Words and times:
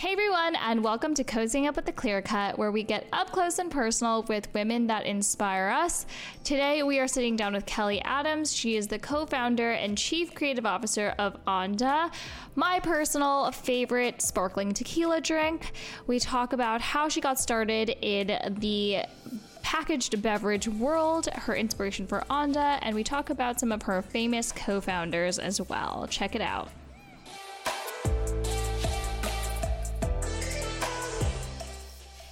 Hey 0.00 0.12
everyone, 0.12 0.56
and 0.56 0.82
welcome 0.82 1.12
to 1.12 1.24
Cozying 1.24 1.68
Up 1.68 1.76
with 1.76 1.84
the 1.84 1.92
Clear 1.92 2.22
Cut, 2.22 2.56
where 2.56 2.72
we 2.72 2.82
get 2.82 3.06
up 3.12 3.32
close 3.32 3.58
and 3.58 3.70
personal 3.70 4.22
with 4.22 4.48
women 4.54 4.86
that 4.86 5.04
inspire 5.04 5.68
us. 5.68 6.06
Today 6.42 6.82
we 6.82 6.98
are 7.00 7.06
sitting 7.06 7.36
down 7.36 7.52
with 7.52 7.66
Kelly 7.66 8.00
Adams. 8.00 8.50
She 8.50 8.76
is 8.76 8.86
the 8.86 8.98
co 8.98 9.26
founder 9.26 9.72
and 9.72 9.98
chief 9.98 10.34
creative 10.34 10.64
officer 10.64 11.14
of 11.18 11.36
Onda, 11.44 12.10
my 12.54 12.80
personal 12.80 13.52
favorite 13.52 14.22
sparkling 14.22 14.72
tequila 14.72 15.20
drink. 15.20 15.72
We 16.06 16.18
talk 16.18 16.54
about 16.54 16.80
how 16.80 17.10
she 17.10 17.20
got 17.20 17.38
started 17.38 17.94
in 18.00 18.56
the 18.58 19.04
packaged 19.60 20.22
beverage 20.22 20.66
world, 20.66 21.26
her 21.26 21.54
inspiration 21.54 22.06
for 22.06 22.24
Onda, 22.30 22.78
and 22.80 22.96
we 22.96 23.04
talk 23.04 23.28
about 23.28 23.60
some 23.60 23.70
of 23.70 23.82
her 23.82 24.00
famous 24.00 24.50
co 24.50 24.80
founders 24.80 25.38
as 25.38 25.60
well. 25.60 26.06
Check 26.08 26.34
it 26.34 26.40
out. 26.40 26.70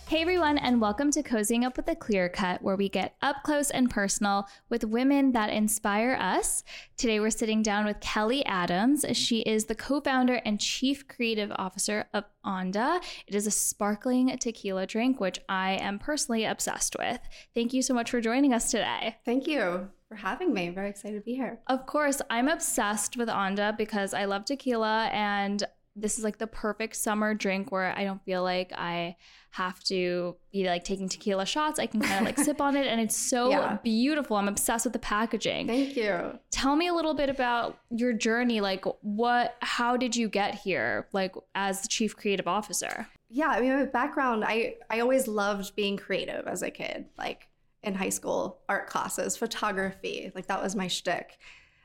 Hey 0.08 0.22
everyone, 0.22 0.56
and 0.56 0.80
welcome 0.80 1.10
to 1.10 1.22
Cozying 1.22 1.66
Up 1.66 1.76
with 1.76 1.86
a 1.86 1.94
Clear 1.94 2.30
Cut, 2.30 2.62
where 2.62 2.76
we 2.76 2.88
get 2.88 3.16
up 3.20 3.42
close 3.42 3.70
and 3.70 3.90
personal 3.90 4.48
with 4.70 4.82
women 4.82 5.32
that 5.32 5.50
inspire 5.50 6.16
us. 6.18 6.64
Today 6.96 7.20
we're 7.20 7.28
sitting 7.28 7.60
down 7.60 7.84
with 7.84 8.00
Kelly 8.00 8.42
Adams. 8.46 9.04
She 9.12 9.40
is 9.40 9.66
the 9.66 9.74
co 9.74 10.00
founder 10.00 10.40
and 10.46 10.58
chief 10.58 11.06
creative 11.08 11.52
officer 11.56 12.06
of 12.14 12.24
Onda. 12.42 13.02
It 13.26 13.34
is 13.34 13.46
a 13.46 13.50
sparkling 13.50 14.34
tequila 14.38 14.86
drink, 14.86 15.20
which 15.20 15.40
I 15.46 15.72
am 15.72 15.98
personally 15.98 16.46
obsessed 16.46 16.96
with. 16.98 17.20
Thank 17.54 17.74
you 17.74 17.82
so 17.82 17.92
much 17.92 18.10
for 18.10 18.22
joining 18.22 18.54
us 18.54 18.70
today. 18.70 19.18
Thank 19.26 19.46
you 19.46 19.90
for 20.08 20.14
having 20.14 20.54
me. 20.54 20.68
I'm 20.68 20.74
very 20.74 20.88
excited 20.88 21.18
to 21.18 21.22
be 21.22 21.34
here. 21.34 21.60
Of 21.66 21.84
course, 21.84 22.22
I'm 22.30 22.48
obsessed 22.48 23.18
with 23.18 23.28
Onda 23.28 23.76
because 23.76 24.14
I 24.14 24.24
love 24.24 24.46
tequila 24.46 25.08
and 25.12 25.62
this 26.00 26.18
is 26.18 26.24
like 26.24 26.38
the 26.38 26.46
perfect 26.46 26.96
summer 26.96 27.34
drink 27.34 27.72
where 27.72 27.96
I 27.96 28.04
don't 28.04 28.24
feel 28.24 28.42
like 28.42 28.72
I 28.74 29.16
have 29.50 29.82
to 29.84 30.36
be 30.52 30.66
like 30.66 30.84
taking 30.84 31.08
tequila 31.08 31.46
shots. 31.46 31.78
I 31.78 31.86
can 31.86 32.00
kind 32.00 32.20
of 32.20 32.26
like 32.26 32.38
sip 32.38 32.60
on 32.60 32.76
it 32.76 32.86
and 32.86 33.00
it's 33.00 33.16
so 33.16 33.50
yeah. 33.50 33.78
beautiful. 33.82 34.36
I'm 34.36 34.48
obsessed 34.48 34.84
with 34.84 34.92
the 34.92 34.98
packaging. 34.98 35.66
Thank 35.66 35.96
you. 35.96 36.38
Tell 36.50 36.76
me 36.76 36.88
a 36.88 36.94
little 36.94 37.14
bit 37.14 37.28
about 37.28 37.78
your 37.90 38.12
journey. 38.12 38.60
Like 38.60 38.84
what 39.00 39.56
how 39.60 39.96
did 39.96 40.14
you 40.14 40.28
get 40.28 40.54
here 40.54 41.08
like 41.12 41.34
as 41.54 41.82
the 41.82 41.88
chief 41.88 42.16
creative 42.16 42.46
officer? 42.46 43.08
Yeah, 43.30 43.48
I 43.48 43.60
mean 43.60 43.74
my 43.74 43.84
background, 43.84 44.44
I 44.44 44.76
I 44.90 45.00
always 45.00 45.26
loved 45.26 45.74
being 45.74 45.96
creative 45.96 46.46
as 46.46 46.62
a 46.62 46.70
kid. 46.70 47.06
Like 47.16 47.48
in 47.82 47.94
high 47.94 48.08
school, 48.10 48.60
art 48.68 48.88
classes, 48.88 49.36
photography, 49.36 50.30
like 50.34 50.46
that 50.46 50.62
was 50.62 50.76
my 50.76 50.88
shtick. 50.88 51.38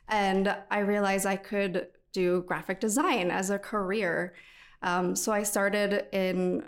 And 0.09 0.53
I 0.69 0.79
realized 0.79 1.25
I 1.25 1.37
could 1.37 1.87
do 2.13 2.43
graphic 2.47 2.79
design 2.79 3.29
as 3.31 3.49
a 3.49 3.59
career. 3.59 4.33
Um, 4.81 5.15
so 5.15 5.31
I 5.31 5.43
started 5.43 6.05
in 6.13 6.63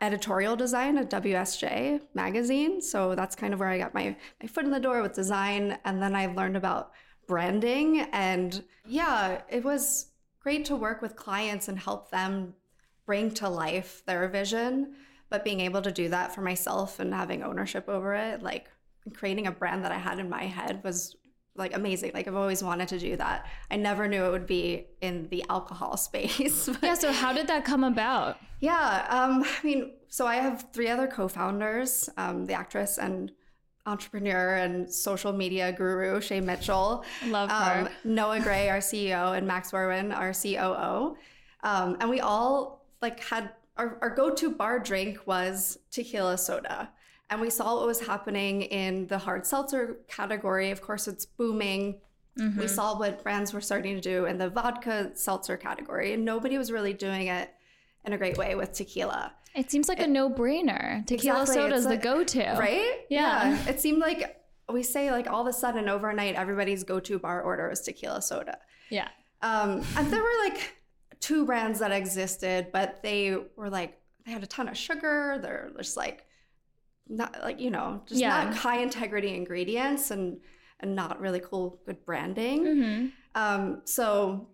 editorial 0.00 0.56
design 0.56 0.98
at 0.98 1.10
WSJ 1.10 2.00
magazine. 2.14 2.80
So 2.80 3.14
that's 3.14 3.34
kind 3.34 3.54
of 3.54 3.60
where 3.60 3.68
I 3.68 3.78
got 3.78 3.94
my, 3.94 4.16
my 4.40 4.46
foot 4.46 4.64
in 4.64 4.70
the 4.70 4.80
door 4.80 5.02
with 5.02 5.14
design. 5.14 5.78
And 5.84 6.02
then 6.02 6.14
I 6.14 6.26
learned 6.26 6.56
about 6.56 6.92
branding. 7.26 8.00
And 8.12 8.62
yeah, 8.86 9.42
it 9.48 9.64
was 9.64 10.08
great 10.40 10.64
to 10.66 10.76
work 10.76 11.02
with 11.02 11.16
clients 11.16 11.68
and 11.68 11.78
help 11.78 12.10
them 12.10 12.54
bring 13.06 13.30
to 13.32 13.48
life 13.48 14.02
their 14.06 14.28
vision. 14.28 14.94
But 15.30 15.44
being 15.44 15.60
able 15.60 15.82
to 15.82 15.90
do 15.90 16.08
that 16.10 16.34
for 16.34 16.42
myself 16.42 17.00
and 17.00 17.14
having 17.14 17.42
ownership 17.42 17.88
over 17.88 18.14
it, 18.14 18.42
like 18.42 18.68
creating 19.14 19.46
a 19.46 19.52
brand 19.52 19.84
that 19.84 19.92
I 19.92 19.98
had 19.98 20.18
in 20.18 20.28
my 20.28 20.44
head 20.44 20.82
was 20.84 21.16
like 21.54 21.76
amazing. 21.76 22.12
Like 22.14 22.28
I've 22.28 22.34
always 22.34 22.62
wanted 22.62 22.88
to 22.88 22.98
do 22.98 23.16
that. 23.16 23.46
I 23.70 23.76
never 23.76 24.08
knew 24.08 24.24
it 24.24 24.30
would 24.30 24.46
be 24.46 24.86
in 25.00 25.28
the 25.28 25.44
alcohol 25.48 25.96
space. 26.08 26.68
yeah. 26.82 26.94
So 26.94 27.12
how 27.12 27.32
did 27.32 27.46
that 27.48 27.64
come 27.64 27.84
about? 27.84 28.38
Yeah. 28.60 29.06
Um, 29.08 29.44
I 29.44 29.66
mean, 29.66 29.92
so 30.08 30.26
I 30.26 30.36
have 30.36 30.66
three 30.72 30.88
other 30.88 31.06
co-founders, 31.06 32.08
um, 32.16 32.46
the 32.46 32.54
actress 32.54 32.98
and 32.98 33.32
entrepreneur 33.84 34.56
and 34.56 34.92
social 34.92 35.32
media 35.32 35.72
guru 35.72 36.20
Shay 36.20 36.40
Mitchell. 36.40 37.04
Love 37.26 37.50
her. 37.50 37.80
Um, 37.80 37.88
Noah 38.04 38.40
Gray, 38.40 38.68
our 38.68 38.78
CEO, 38.78 39.36
and 39.36 39.46
Max 39.46 39.72
Werwin, 39.72 40.12
our 40.16 40.32
COO. 40.32 41.16
Um, 41.64 41.96
and 42.00 42.08
we 42.08 42.20
all 42.20 42.86
like 43.00 43.20
had 43.20 43.50
our, 43.76 43.98
our 44.00 44.10
go-to 44.10 44.50
bar 44.50 44.78
drink 44.78 45.26
was 45.26 45.78
tequila 45.90 46.38
soda 46.38 46.90
and 47.32 47.40
we 47.40 47.48
saw 47.48 47.76
what 47.76 47.86
was 47.86 48.00
happening 48.00 48.62
in 48.62 49.06
the 49.06 49.16
hard 49.16 49.46
seltzer 49.46 49.96
category. 50.06 50.70
Of 50.70 50.82
course, 50.82 51.08
it's 51.08 51.24
booming. 51.24 52.00
Mm-hmm. 52.38 52.60
We 52.60 52.68
saw 52.68 52.98
what 52.98 53.22
brands 53.22 53.54
were 53.54 53.60
starting 53.60 53.94
to 53.94 54.00
do 54.00 54.26
in 54.26 54.36
the 54.36 54.50
vodka 54.50 55.12
seltzer 55.14 55.56
category, 55.56 56.12
and 56.12 56.24
nobody 56.24 56.58
was 56.58 56.70
really 56.70 56.92
doing 56.92 57.28
it 57.28 57.50
in 58.04 58.12
a 58.12 58.18
great 58.18 58.36
way 58.36 58.54
with 58.54 58.72
tequila. 58.72 59.32
It 59.54 59.70
seems 59.70 59.88
like 59.88 59.98
it, 59.98 60.08
a 60.08 60.10
no-brainer. 60.10 61.06
Tequila 61.06 61.42
exactly, 61.42 61.62
soda 61.62 61.74
is 61.74 61.84
like, 61.86 62.00
the 62.00 62.08
go-to, 62.08 62.56
right? 62.58 63.00
Yeah. 63.08 63.50
yeah. 63.50 63.68
It 63.68 63.80
seemed 63.80 63.98
like 63.98 64.38
we 64.70 64.82
say 64.82 65.10
like 65.10 65.26
all 65.26 65.42
of 65.42 65.46
a 65.46 65.52
sudden 65.52 65.88
overnight, 65.88 66.34
everybody's 66.34 66.84
go-to 66.84 67.18
bar 67.18 67.42
order 67.42 67.70
is 67.70 67.80
tequila 67.80 68.22
soda. 68.22 68.58
Yeah. 68.90 69.08
Um, 69.40 69.82
and 69.96 70.10
there 70.10 70.22
were 70.22 70.44
like 70.44 70.76
two 71.20 71.44
brands 71.46 71.78
that 71.80 71.92
existed, 71.92 72.68
but 72.72 73.02
they 73.02 73.36
were 73.56 73.70
like 73.70 73.98
they 74.24 74.32
had 74.32 74.42
a 74.42 74.46
ton 74.46 74.68
of 74.68 74.76
sugar. 74.76 75.38
They're 75.40 75.70
just 75.78 75.96
like 75.96 76.26
not 77.12 77.36
like 77.42 77.60
you 77.60 77.70
know 77.70 78.00
just 78.06 78.20
yeah. 78.20 78.44
not 78.44 78.54
high 78.54 78.78
integrity 78.78 79.34
ingredients 79.34 80.10
and 80.10 80.38
and 80.80 80.96
not 80.96 81.20
really 81.20 81.40
cool 81.40 81.78
good 81.86 82.04
branding 82.04 82.64
mm-hmm. 82.64 83.06
um, 83.34 83.82
so 83.84 84.48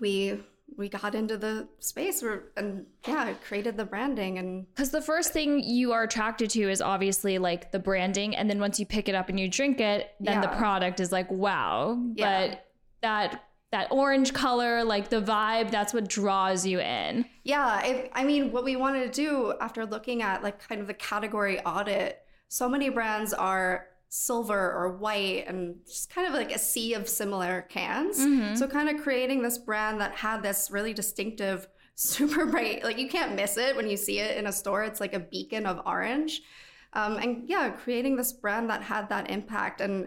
we 0.00 0.40
we 0.76 0.88
got 0.88 1.14
into 1.14 1.38
the 1.38 1.68
space 1.78 2.20
where, 2.20 2.44
and 2.56 2.84
yeah 3.06 3.32
created 3.46 3.76
the 3.76 3.84
branding 3.84 4.38
and 4.38 4.66
because 4.74 4.90
the 4.90 5.00
first 5.00 5.32
thing 5.32 5.60
you 5.60 5.92
are 5.92 6.02
attracted 6.02 6.50
to 6.50 6.68
is 6.68 6.82
obviously 6.82 7.38
like 7.38 7.70
the 7.70 7.78
branding 7.78 8.34
and 8.34 8.50
then 8.50 8.58
once 8.58 8.80
you 8.80 8.86
pick 8.86 9.08
it 9.08 9.14
up 9.14 9.28
and 9.28 9.38
you 9.38 9.48
drink 9.48 9.80
it 9.80 10.10
then 10.20 10.34
yeah. 10.34 10.40
the 10.40 10.56
product 10.56 11.00
is 11.00 11.12
like 11.12 11.30
wow 11.30 12.02
yeah. 12.16 12.48
but 12.48 12.66
that 13.02 13.44
that 13.74 13.90
orange 13.90 14.32
color, 14.32 14.84
like 14.84 15.08
the 15.08 15.20
vibe, 15.20 15.68
that's 15.68 15.92
what 15.92 16.08
draws 16.08 16.64
you 16.64 16.78
in. 16.78 17.24
Yeah, 17.42 17.84
if, 17.84 18.08
I 18.12 18.22
mean, 18.22 18.52
what 18.52 18.62
we 18.62 18.76
wanted 18.76 19.12
to 19.12 19.22
do 19.22 19.52
after 19.60 19.84
looking 19.84 20.22
at 20.22 20.44
like 20.44 20.66
kind 20.68 20.80
of 20.80 20.86
the 20.86 20.94
category 20.94 21.58
audit, 21.62 22.20
so 22.46 22.68
many 22.68 22.88
brands 22.88 23.32
are 23.32 23.88
silver 24.10 24.72
or 24.72 24.96
white 24.96 25.48
and 25.48 25.74
just 25.88 26.08
kind 26.08 26.28
of 26.28 26.34
like 26.34 26.54
a 26.54 26.58
sea 26.58 26.94
of 26.94 27.08
similar 27.08 27.62
cans. 27.62 28.20
Mm-hmm. 28.20 28.54
So 28.54 28.68
kind 28.68 28.88
of 28.88 29.02
creating 29.02 29.42
this 29.42 29.58
brand 29.58 30.00
that 30.00 30.14
had 30.14 30.44
this 30.44 30.70
really 30.70 30.94
distinctive, 30.94 31.66
super 31.96 32.46
bright, 32.46 32.84
like 32.84 32.96
you 32.96 33.08
can't 33.08 33.34
miss 33.34 33.56
it 33.56 33.74
when 33.74 33.90
you 33.90 33.96
see 33.96 34.20
it 34.20 34.36
in 34.36 34.46
a 34.46 34.52
store. 34.52 34.84
It's 34.84 35.00
like 35.00 35.14
a 35.14 35.20
beacon 35.20 35.66
of 35.66 35.80
orange. 35.84 36.42
Um, 36.92 37.16
and 37.16 37.48
yeah, 37.48 37.70
creating 37.70 38.14
this 38.14 38.32
brand 38.32 38.70
that 38.70 38.82
had 38.82 39.08
that 39.08 39.30
impact. 39.30 39.80
And 39.80 40.06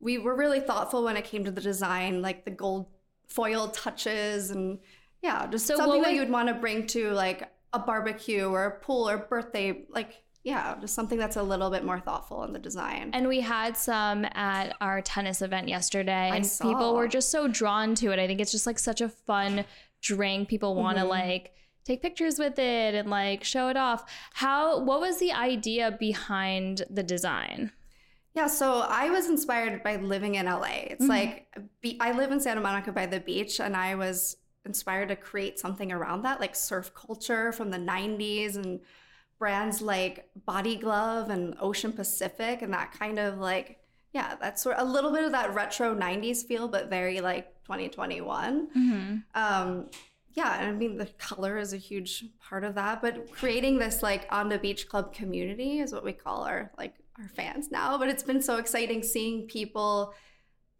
we 0.00 0.18
were 0.18 0.34
really 0.34 0.58
thoughtful 0.58 1.04
when 1.04 1.16
it 1.16 1.24
came 1.24 1.44
to 1.44 1.52
the 1.52 1.60
design, 1.60 2.20
like 2.20 2.44
the 2.44 2.50
gold 2.50 2.88
foil 3.28 3.68
touches 3.68 4.50
and 4.50 4.78
yeah, 5.22 5.46
just 5.46 5.66
so 5.66 5.76
something 5.76 6.02
that 6.02 6.12
you 6.12 6.20
would 6.20 6.30
want 6.30 6.48
to 6.48 6.54
bring 6.54 6.86
to 6.88 7.10
like 7.12 7.50
a 7.72 7.78
barbecue 7.78 8.44
or 8.44 8.66
a 8.66 8.80
pool 8.80 9.08
or 9.08 9.18
birthday, 9.18 9.84
like 9.88 10.22
yeah, 10.44 10.76
just 10.78 10.94
something 10.94 11.18
that's 11.18 11.36
a 11.36 11.42
little 11.42 11.70
bit 11.70 11.84
more 11.84 11.98
thoughtful 11.98 12.44
in 12.44 12.52
the 12.52 12.58
design. 12.58 13.10
And 13.14 13.26
we 13.26 13.40
had 13.40 13.78
some 13.78 14.26
at 14.26 14.76
our 14.82 15.00
tennis 15.00 15.40
event 15.40 15.68
yesterday, 15.68 16.30
and 16.34 16.44
people 16.60 16.94
were 16.94 17.08
just 17.08 17.30
so 17.30 17.48
drawn 17.48 17.94
to 17.96 18.12
it. 18.12 18.18
I 18.18 18.26
think 18.26 18.40
it's 18.42 18.52
just 18.52 18.66
like 18.66 18.78
such 18.78 19.00
a 19.00 19.08
fun 19.08 19.64
drink. 20.02 20.48
People 20.48 20.74
want 20.74 20.98
to 20.98 21.02
mm-hmm. 21.04 21.10
like 21.10 21.52
take 21.86 22.02
pictures 22.02 22.38
with 22.38 22.58
it 22.58 22.94
and 22.94 23.08
like 23.08 23.42
show 23.42 23.68
it 23.68 23.78
off. 23.78 24.04
How? 24.34 24.80
What 24.80 25.00
was 25.00 25.18
the 25.18 25.32
idea 25.32 25.96
behind 25.98 26.82
the 26.90 27.02
design? 27.02 27.72
Yeah, 28.34 28.48
so 28.48 28.80
I 28.80 29.10
was 29.10 29.28
inspired 29.28 29.82
by 29.84 29.96
living 29.96 30.34
in 30.34 30.46
LA. 30.46 30.86
It's 30.86 31.02
mm-hmm. 31.02 31.08
like 31.08 31.46
I 32.00 32.12
live 32.12 32.32
in 32.32 32.40
Santa 32.40 32.60
Monica 32.60 32.90
by 32.90 33.06
the 33.06 33.20
beach, 33.20 33.60
and 33.60 33.76
I 33.76 33.94
was 33.94 34.36
inspired 34.66 35.08
to 35.08 35.16
create 35.16 35.58
something 35.58 35.92
around 35.92 36.22
that, 36.22 36.40
like 36.40 36.56
surf 36.56 36.92
culture 36.94 37.52
from 37.52 37.70
the 37.70 37.78
90s 37.78 38.56
and 38.56 38.80
brands 39.38 39.80
like 39.80 40.28
Body 40.46 40.76
Glove 40.76 41.30
and 41.30 41.54
Ocean 41.60 41.92
Pacific, 41.92 42.62
and 42.62 42.72
that 42.72 42.92
kind 42.92 43.20
of 43.20 43.38
like, 43.38 43.78
yeah, 44.12 44.34
that's 44.40 44.62
sort 44.62 44.76
of 44.76 44.88
a 44.88 44.90
little 44.90 45.12
bit 45.12 45.22
of 45.22 45.32
that 45.32 45.54
retro 45.54 45.94
90s 45.94 46.44
feel, 46.44 46.66
but 46.66 46.90
very 46.90 47.20
like 47.20 47.54
2021. 47.64 48.68
Mm-hmm. 48.68 49.16
Um, 49.34 49.90
yeah, 50.32 50.48
I 50.50 50.72
mean, 50.72 50.96
the 50.96 51.06
color 51.18 51.58
is 51.58 51.72
a 51.72 51.76
huge 51.76 52.24
part 52.40 52.64
of 52.64 52.74
that, 52.74 53.00
but 53.00 53.30
creating 53.30 53.78
this 53.78 54.02
like 54.02 54.26
on 54.30 54.48
the 54.48 54.58
beach 54.58 54.88
club 54.88 55.14
community 55.14 55.78
is 55.78 55.92
what 55.92 56.02
we 56.02 56.12
call 56.12 56.42
our 56.42 56.72
like 56.76 56.94
our 57.18 57.28
fans 57.28 57.70
now, 57.70 57.98
but 57.98 58.08
it's 58.08 58.22
been 58.22 58.42
so 58.42 58.56
exciting 58.56 59.02
seeing 59.02 59.46
people 59.46 60.14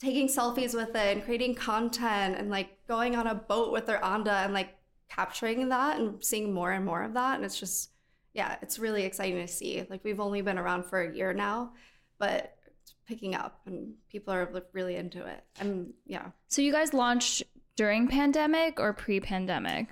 taking 0.01 0.29
selfies 0.29 0.75
with 0.75 0.91
it 0.91 1.17
and 1.17 1.25
creating 1.25 1.55
content 1.55 2.37
and 2.37 2.51
like 2.51 2.87
going 2.89 3.17
on 3.17 3.27
a 3.27 3.35
boat 3.35 3.73
with 3.73 3.87
their 3.87 4.01
Onda 4.01 4.45
and 4.45 4.53
like 4.53 4.77
capturing 5.09 5.69
that 5.69 5.99
and 5.99 6.23
seeing 6.25 6.53
more 6.53 6.73
and 6.73 6.85
more 6.85 7.03
of 7.03 7.15
that. 7.15 7.37
And 7.37 7.45
it's 7.45 7.59
just, 7.59 7.91
yeah, 8.33 8.57
it's 8.61 8.79
really 8.79 9.05
exciting 9.05 9.47
to 9.47 9.53
see. 9.53 9.87
Like 9.89 10.03
we've 10.05 10.21
only 10.21 10.43
been 10.43 10.59
around 10.59 10.87
for 10.87 11.01
a 11.01 11.15
year 11.15 11.33
now, 11.33 11.73
but 12.19 12.57
it's 12.81 12.95
picking 13.07 13.35
up 13.35 13.61
and 13.67 13.95
people 14.11 14.35
are 14.35 14.63
really 14.73 14.97
into 14.97 15.25
it. 15.25 15.45
And 15.61 15.95
yeah. 16.05 16.27
So 16.49 16.61
you 16.61 16.73
guys 16.73 16.93
launched 16.93 17.45
during 17.77 18.09
pandemic 18.09 18.81
or 18.81 18.93
pre-pandemic? 18.93 19.89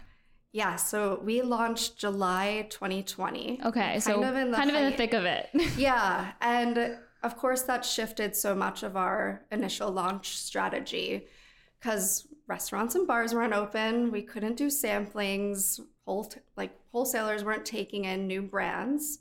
Yeah, 0.53 0.77
so 0.77 1.21
we 1.25 1.41
launched 1.41 1.97
July 1.97 2.67
2020. 2.69 3.61
Okay, 3.65 3.81
kind 3.81 4.03
so 4.03 4.23
of 4.23 4.37
in 4.37 4.51
the 4.51 4.57
kind 4.57 4.71
of 4.71 4.77
in 4.77 4.91
the 4.91 4.97
thick 4.97 5.15
of 5.15 5.25
it. 5.25 5.49
Yeah, 5.79 6.33
and 6.43 6.99
of 7.23 7.37
course 7.39 7.63
that 7.63 7.85
shifted 7.85 8.37
so 8.37 8.55
much 8.55 8.83
of 8.83 8.97
our 8.97 9.47
initial 9.51 9.91
launch 9.91 10.37
strategy 10.37 11.27
because 11.81 12.29
restaurants 12.47 12.95
and 12.95 13.07
bars 13.07 13.35
weren't 13.35 13.55
open. 13.55 14.13
We 14.13 14.23
couldn't 14.23 14.57
do 14.57 14.67
samplings. 14.67 15.81
Whole 16.05 16.31
like 16.57 16.73
wholesalers 16.93 17.45
weren't 17.45 17.65
taking 17.65 18.05
in 18.05 18.27
new 18.27 18.43
brands. 18.43 19.21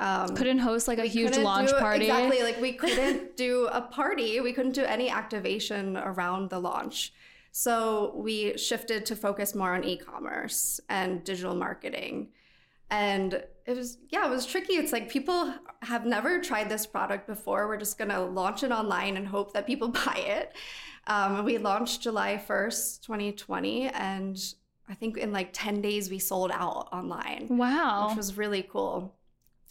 Um, 0.00 0.36
Couldn't 0.36 0.58
host 0.58 0.86
like 0.86 0.98
a 0.98 1.06
huge 1.06 1.36
launch 1.38 1.70
do- 1.70 1.78
party. 1.78 2.04
Exactly, 2.06 2.42
like 2.42 2.60
we 2.60 2.72
couldn't 2.82 3.36
do 3.36 3.68
a 3.72 3.80
party. 3.80 4.40
We 4.40 4.52
couldn't 4.52 4.72
do 4.72 4.84
any 4.84 5.08
activation 5.08 5.96
around 5.96 6.50
the 6.50 6.60
launch. 6.60 7.12
So 7.58 8.12
we 8.14 8.56
shifted 8.56 9.04
to 9.06 9.16
focus 9.16 9.52
more 9.52 9.74
on 9.74 9.82
e-commerce 9.82 10.78
and 10.88 11.24
digital 11.24 11.56
marketing. 11.56 12.28
And 12.88 13.42
it 13.66 13.76
was, 13.76 13.98
yeah, 14.10 14.24
it 14.28 14.30
was 14.30 14.46
tricky. 14.46 14.74
It's 14.74 14.92
like 14.92 15.08
people 15.10 15.52
have 15.82 16.06
never 16.06 16.40
tried 16.40 16.68
this 16.68 16.86
product 16.86 17.26
before. 17.26 17.66
We're 17.66 17.76
just 17.76 17.98
going 17.98 18.10
to 18.10 18.20
launch 18.20 18.62
it 18.62 18.70
online 18.70 19.16
and 19.16 19.26
hope 19.26 19.54
that 19.54 19.66
people 19.66 19.88
buy 20.06 20.22
it. 20.24 20.52
Um, 21.08 21.44
we 21.44 21.58
launched 21.58 22.00
July 22.00 22.40
1st, 22.48 23.02
2020. 23.02 23.88
And 23.88 24.38
I 24.88 24.94
think 24.94 25.16
in 25.16 25.32
like 25.32 25.50
10 25.52 25.80
days, 25.80 26.10
we 26.10 26.20
sold 26.20 26.52
out 26.54 26.88
online, 26.92 27.48
Wow. 27.50 28.06
which 28.06 28.18
was 28.18 28.36
really 28.36 28.62
cool. 28.62 29.16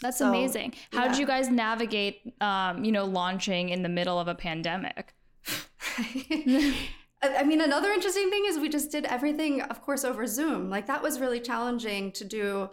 That's 0.01 0.17
So, 0.17 0.27
amazing. 0.27 0.73
How 0.91 1.07
did 1.07 1.17
you 1.17 1.25
guys 1.25 1.47
navigate, 1.49 2.33
um, 2.41 2.83
you 2.83 2.91
know, 2.91 3.05
launching 3.05 3.69
in 3.69 3.81
the 3.81 3.89
middle 3.89 4.19
of 4.19 4.27
a 4.27 4.35
pandemic? 4.35 5.15
I 7.21 7.43
mean, 7.43 7.61
another 7.61 7.91
interesting 7.91 8.29
thing 8.29 8.43
is 8.47 8.59
we 8.59 8.69
just 8.69 8.91
did 8.91 9.05
everything, 9.05 9.61
of 9.61 9.81
course, 9.81 10.03
over 10.03 10.27
Zoom. 10.27 10.69
Like 10.69 10.85
that 10.87 11.01
was 11.01 11.19
really 11.19 11.39
challenging 11.39 12.11
to 12.13 12.23
do 12.23 12.69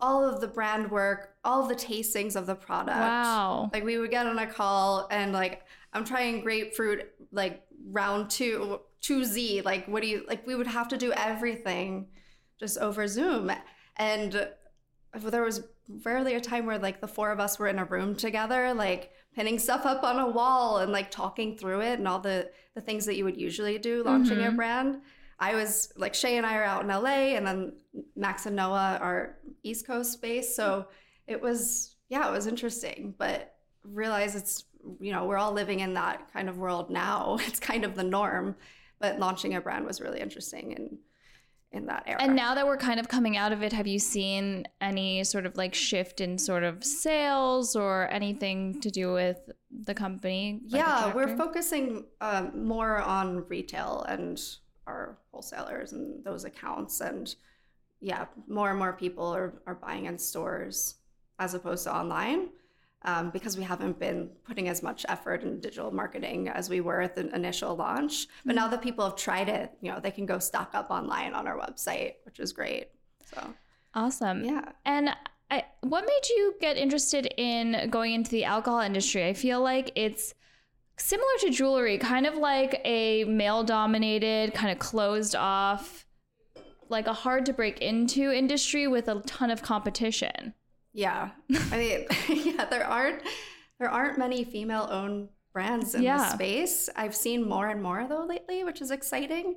all 0.00 0.24
of 0.24 0.40
the 0.40 0.48
brand 0.48 0.90
work, 0.90 1.34
all 1.44 1.62
of 1.62 1.68
the 1.68 1.74
tastings 1.74 2.34
of 2.36 2.46
the 2.46 2.54
product. 2.54 2.98
Wow. 2.98 3.70
Like 3.72 3.84
we 3.84 3.98
would 3.98 4.10
get 4.10 4.26
on 4.26 4.38
a 4.38 4.46
call 4.46 5.06
and 5.10 5.32
like 5.32 5.64
I'm 5.92 6.04
trying 6.04 6.40
grapefruit 6.40 7.10
like 7.30 7.62
round 7.90 8.30
two 8.30 8.80
two 9.00 9.24
Z. 9.24 9.62
Like 9.62 9.86
what 9.86 10.02
do 10.02 10.08
you 10.08 10.24
like? 10.28 10.46
We 10.46 10.54
would 10.54 10.66
have 10.66 10.88
to 10.88 10.96
do 10.96 11.12
everything 11.12 12.08
just 12.58 12.78
over 12.78 13.06
Zoom, 13.06 13.50
and 13.96 14.48
there 15.22 15.42
was 15.42 15.62
rarely 15.88 16.34
a 16.34 16.40
time 16.40 16.66
where 16.66 16.78
like 16.78 17.00
the 17.00 17.08
four 17.08 17.30
of 17.30 17.40
us 17.40 17.58
were 17.58 17.68
in 17.68 17.78
a 17.78 17.84
room 17.84 18.14
together, 18.16 18.72
like 18.74 19.12
pinning 19.34 19.58
stuff 19.58 19.84
up 19.84 20.02
on 20.02 20.18
a 20.18 20.28
wall 20.30 20.78
and 20.78 20.92
like 20.92 21.10
talking 21.10 21.56
through 21.56 21.80
it 21.80 21.98
and 21.98 22.06
all 22.08 22.20
the 22.20 22.50
the 22.74 22.80
things 22.80 23.06
that 23.06 23.16
you 23.16 23.24
would 23.24 23.40
usually 23.40 23.78
do 23.78 24.02
launching 24.02 24.38
a 24.44 24.50
Mhm. 24.50 24.56
brand. 24.56 25.00
I 25.38 25.54
was 25.54 25.92
like 25.96 26.14
Shay 26.14 26.36
and 26.36 26.46
I 26.46 26.56
are 26.56 26.64
out 26.64 26.82
in 26.84 26.90
LA, 26.90 27.34
and 27.36 27.46
then 27.46 27.72
Max 28.16 28.46
and 28.46 28.56
Noah 28.56 28.98
are 29.00 29.36
East 29.62 29.86
Coast 29.86 30.20
based, 30.22 30.54
so 30.56 30.86
it 31.26 31.40
was 31.40 31.96
yeah, 32.08 32.28
it 32.28 32.32
was 32.32 32.46
interesting, 32.46 33.14
but 33.18 33.54
realize 33.82 34.34
it's 34.36 34.64
you 35.00 35.10
know 35.12 35.24
we're 35.26 35.38
all 35.38 35.52
living 35.52 35.80
in 35.80 35.94
that 35.94 36.32
kind 36.32 36.48
of 36.48 36.58
world 36.58 36.90
now. 36.90 37.38
It's 37.46 37.60
kind 37.60 37.84
of 37.84 37.94
the 37.94 38.04
norm, 38.04 38.56
but 39.00 39.18
launching 39.18 39.54
a 39.54 39.60
brand 39.60 39.84
was 39.86 40.00
really 40.00 40.20
interesting 40.20 40.72
in 40.72 40.98
in 41.74 41.86
that 41.86 42.04
era. 42.06 42.22
And 42.22 42.36
now 42.36 42.54
that 42.54 42.66
we're 42.66 42.76
kind 42.76 43.00
of 43.00 43.08
coming 43.08 43.36
out 43.36 43.52
of 43.52 43.62
it, 43.62 43.72
have 43.72 43.86
you 43.86 43.98
seen 43.98 44.66
any 44.80 45.24
sort 45.24 45.44
of 45.44 45.56
like 45.56 45.74
shift 45.74 46.20
in 46.20 46.38
sort 46.38 46.62
of 46.62 46.84
sales 46.84 47.74
or 47.74 48.08
anything 48.10 48.80
to 48.80 48.90
do 48.90 49.12
with 49.12 49.38
the 49.70 49.94
company? 49.94 50.60
like 50.68 50.80
yeah, 50.80 51.12
we're 51.12 51.36
focusing 51.36 52.04
um, 52.20 52.66
more 52.66 52.98
on 52.98 53.46
retail 53.48 54.04
and 54.08 54.40
our 54.86 55.18
wholesalers 55.32 55.92
and 55.92 56.24
those 56.24 56.44
accounts, 56.44 57.00
and 57.00 57.34
yeah, 58.00 58.26
more 58.46 58.70
and 58.70 58.78
more 58.78 58.92
people 58.92 59.26
are 59.26 59.54
are 59.66 59.74
buying 59.74 60.06
in 60.06 60.16
stores 60.16 60.96
as 61.38 61.54
opposed 61.54 61.84
to 61.84 61.94
online. 61.94 62.50
Um, 63.06 63.28
because 63.28 63.58
we 63.58 63.62
haven't 63.62 63.98
been 63.98 64.30
putting 64.46 64.68
as 64.68 64.82
much 64.82 65.04
effort 65.10 65.42
in 65.42 65.60
digital 65.60 65.90
marketing 65.90 66.48
as 66.48 66.70
we 66.70 66.80
were 66.80 67.02
at 67.02 67.14
the 67.14 67.28
initial 67.34 67.76
launch. 67.76 68.28
But 68.46 68.54
now 68.54 68.66
that 68.68 68.80
people 68.80 69.04
have 69.04 69.16
tried 69.16 69.50
it, 69.50 69.72
you 69.82 69.92
know, 69.92 70.00
they 70.00 70.10
can 70.10 70.24
go 70.24 70.38
stock 70.38 70.70
up 70.72 70.90
online 70.90 71.34
on 71.34 71.46
our 71.46 71.58
website, 71.58 72.14
which 72.24 72.40
is 72.40 72.54
great. 72.54 72.88
So 73.34 73.52
awesome. 73.94 74.42
yeah. 74.42 74.72
And 74.86 75.10
I, 75.50 75.64
what 75.82 76.06
made 76.06 76.28
you 76.30 76.54
get 76.60 76.78
interested 76.78 77.26
in 77.36 77.90
going 77.90 78.14
into 78.14 78.30
the 78.30 78.44
alcohol 78.44 78.80
industry? 78.80 79.26
I 79.26 79.34
feel 79.34 79.60
like 79.60 79.92
it's 79.94 80.34
similar 80.96 81.28
to 81.40 81.50
jewelry, 81.50 81.98
kind 81.98 82.26
of 82.26 82.36
like 82.36 82.80
a 82.84 83.24
male 83.24 83.64
dominated, 83.64 84.54
kind 84.54 84.72
of 84.72 84.78
closed 84.78 85.36
off, 85.36 86.06
like 86.88 87.06
a 87.06 87.12
hard 87.12 87.46
to 87.46 87.52
break 87.52 87.80
into 87.80 88.32
industry 88.32 88.86
with 88.86 89.08
a 89.08 89.20
ton 89.26 89.50
of 89.50 89.62
competition. 89.62 90.54
Yeah. 90.94 91.32
I 91.72 91.78
mean, 91.78 92.06
yeah, 92.44 92.66
there 92.66 92.86
aren't 92.86 93.22
there 93.80 93.90
aren't 93.90 94.18
many 94.18 94.44
female 94.44 94.88
owned 94.90 95.30
brands 95.52 95.94
in 95.96 96.02
Yeah. 96.04 96.18
the 96.18 96.30
space. 96.30 96.90
I've 96.96 97.16
seen 97.16 97.48
more 97.48 97.68
and 97.68 97.82
more 97.82 98.06
though 98.08 98.24
lately, 98.24 98.64
which 98.64 98.82
is 98.82 98.92
exciting. 98.92 99.56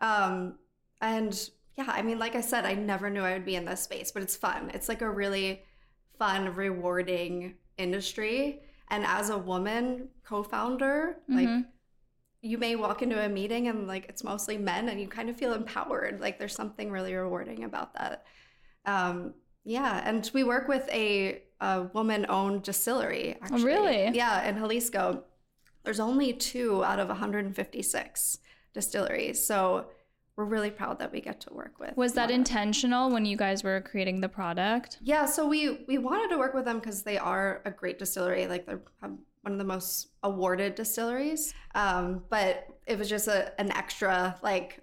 Um 0.00 0.58
and 1.02 1.50
yeah, 1.76 1.86
I 1.88 2.02
mean, 2.02 2.18
like 2.18 2.36
I 2.36 2.42
said, 2.42 2.64
I 2.64 2.74
never 2.74 3.10
knew 3.10 3.22
I 3.22 3.34
would 3.34 3.44
be 3.44 3.56
in 3.56 3.66
this 3.66 3.82
space, 3.82 4.12
but 4.12 4.22
it's 4.22 4.36
fun. 4.36 4.70
It's 4.74 4.88
like 4.88 5.02
a 5.02 5.10
really 5.10 5.62
fun, 6.18 6.54
rewarding 6.54 7.56
industry. 7.78 8.62
And 8.90 9.04
as 9.06 9.30
a 9.30 9.38
woman 9.38 10.10
co-founder, 10.24 11.18
like 11.28 11.52
Mhm. 11.52 11.66
you 12.42 12.58
may 12.58 12.76
walk 12.76 13.02
into 13.02 13.24
a 13.24 13.28
meeting 13.28 13.68
and 13.68 13.88
like 13.88 14.06
it's 14.08 14.24
mostly 14.24 14.58
men 14.58 14.88
and 14.88 15.00
you 15.00 15.08
kind 15.08 15.30
of 15.30 15.36
feel 15.36 15.54
empowered 15.54 16.20
like 16.20 16.38
there's 16.38 16.54
something 16.54 16.90
really 16.90 17.14
rewarding 17.14 17.64
about 17.64 17.94
that 17.94 18.24
um 18.86 19.34
yeah 19.66 20.00
and 20.04 20.30
we 20.32 20.44
work 20.44 20.68
with 20.68 20.88
a, 20.90 21.42
a 21.60 21.82
woman 21.92 22.24
owned 22.28 22.62
distillery 22.62 23.36
actually. 23.42 23.64
really? 23.64 24.08
yeah 24.16 24.48
in 24.48 24.56
jalisco 24.56 25.22
there's 25.84 26.00
only 26.00 26.32
two 26.32 26.82
out 26.84 26.98
of 26.98 27.08
156 27.08 28.38
distilleries 28.72 29.46
so 29.46 29.86
we're 30.36 30.44
really 30.44 30.70
proud 30.70 30.98
that 30.98 31.12
we 31.12 31.20
get 31.20 31.40
to 31.40 31.52
work 31.52 31.78
with 31.80 31.96
Was 31.96 32.12
that 32.12 32.30
intentional 32.30 33.10
when 33.10 33.24
you 33.24 33.36
guys 33.36 33.64
were 33.64 33.80
creating 33.80 34.20
the 34.20 34.28
product? 34.28 34.98
Yeah, 35.00 35.24
so 35.24 35.46
we 35.46 35.86
we 35.88 35.96
wanted 35.96 36.28
to 36.28 36.36
work 36.36 36.52
with 36.52 36.66
them 36.66 36.78
because 36.78 37.02
they 37.02 37.16
are 37.16 37.62
a 37.64 37.70
great 37.70 37.98
distillery. 37.98 38.46
Like 38.46 38.66
they're 38.66 38.82
um, 39.02 39.20
one 39.46 39.52
of 39.52 39.58
the 39.58 39.64
most 39.64 40.08
awarded 40.24 40.74
distilleries. 40.74 41.54
Um, 41.74 42.24
but 42.28 42.66
it 42.86 42.98
was 42.98 43.08
just 43.08 43.28
a, 43.28 43.58
an 43.60 43.70
extra 43.72 44.36
like 44.42 44.80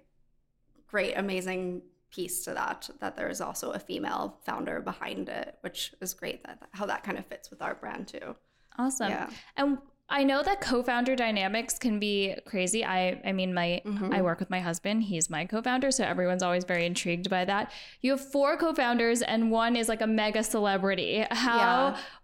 great, 0.88 1.14
amazing 1.16 1.82
piece 2.14 2.44
to 2.44 2.52
that 2.54 2.88
that 3.00 3.16
there 3.16 3.28
is 3.28 3.40
also 3.40 3.72
a 3.72 3.78
female 3.78 4.38
founder 4.46 4.80
behind 4.80 5.28
it, 5.28 5.58
which 5.62 5.94
is 6.00 6.14
great. 6.14 6.44
That 6.44 6.58
how 6.72 6.86
that 6.86 7.02
kind 7.04 7.18
of 7.18 7.26
fits 7.26 7.50
with 7.50 7.60
our 7.62 7.74
brand 7.74 8.08
too. 8.08 8.36
Awesome. 8.78 9.10
Yeah. 9.10 9.30
And 9.56 9.78
I 10.08 10.22
know 10.22 10.42
that 10.42 10.60
co-founder 10.60 11.16
dynamics 11.16 11.78
can 11.78 11.98
be 11.98 12.34
crazy. 12.46 12.84
I 12.84 13.20
I 13.24 13.32
mean 13.32 13.54
my 13.54 13.80
Mhm. 13.84 14.14
I 14.14 14.20
work 14.22 14.38
with 14.38 14.50
my 14.50 14.60
husband. 14.60 15.04
He's 15.04 15.30
my 15.30 15.44
co-founder, 15.46 15.90
so 15.90 16.04
everyone's 16.04 16.42
always 16.42 16.64
very 16.64 16.84
intrigued 16.86 17.28
by 17.30 17.44
that. 17.46 17.72
You 18.02 18.10
have 18.12 18.20
four 18.34 18.56
co-founders 18.56 19.22
and 19.22 19.50
one 19.50 19.74
is 19.76 19.88
like 19.88 20.02
a 20.02 20.06
mega 20.06 20.42
celebrity. 20.44 21.24
How 21.30 21.58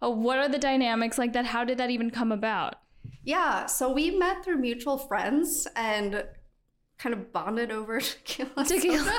Yeah. 0.03 0.07
uh, 0.07 0.11
what 0.11 0.39
are 0.39 0.49
the 0.49 0.59
dynamics 0.59 1.17
like 1.19 1.33
that? 1.33 1.47
How 1.47 1.65
did 1.65 1.79
that 1.79 1.91
even 1.91 2.11
come 2.11 2.33
about? 2.33 2.75
Yeah, 3.25 3.67
so 3.67 3.91
we 3.93 4.11
met 4.11 4.45
through 4.45 4.59
mutual 4.59 4.99
friends 4.99 5.67
and 5.77 6.25
kind 7.01 7.15
of 7.15 7.33
bonded 7.33 7.71
over 7.71 8.01
tequila. 8.01 8.65
Tequila. 8.65 9.19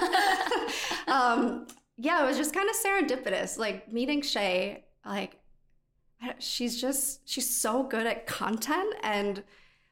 um, 1.07 1.67
yeah, 1.97 2.23
it 2.23 2.27
was 2.27 2.37
just 2.37 2.53
kind 2.53 2.69
of 2.69 2.75
serendipitous. 2.75 3.57
Like 3.57 3.91
meeting 3.91 4.21
Shay, 4.21 4.85
like 5.05 5.37
she's 6.39 6.79
just 6.79 7.27
she's 7.27 7.49
so 7.49 7.83
good 7.83 8.05
at 8.05 8.27
content 8.27 8.93
and 9.03 9.43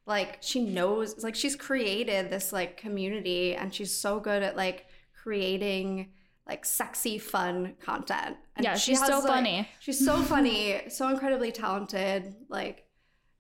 like 0.06 0.38
she 0.42 0.64
knows 0.64 1.24
like 1.24 1.36
she's 1.36 1.56
created 1.56 2.30
this 2.30 2.54
like 2.54 2.78
community 2.78 3.56
and 3.56 3.74
she's 3.74 3.96
so 3.96 4.20
good 4.20 4.44
at 4.44 4.56
like 4.56 4.86
creating 5.24 6.10
like 6.48 6.66
sexy 6.66 7.18
fun 7.20 7.76
content. 7.80 8.36
And 8.56 8.64
Yeah, 8.64 8.76
she 8.76 8.92
she's 8.92 9.06
so 9.06 9.20
like- 9.20 9.28
funny. 9.28 9.68
She's 9.80 10.04
so 10.04 10.22
funny, 10.34 10.82
so 10.90 11.10
incredibly 11.10 11.52
talented. 11.52 12.36
Like, 12.50 12.86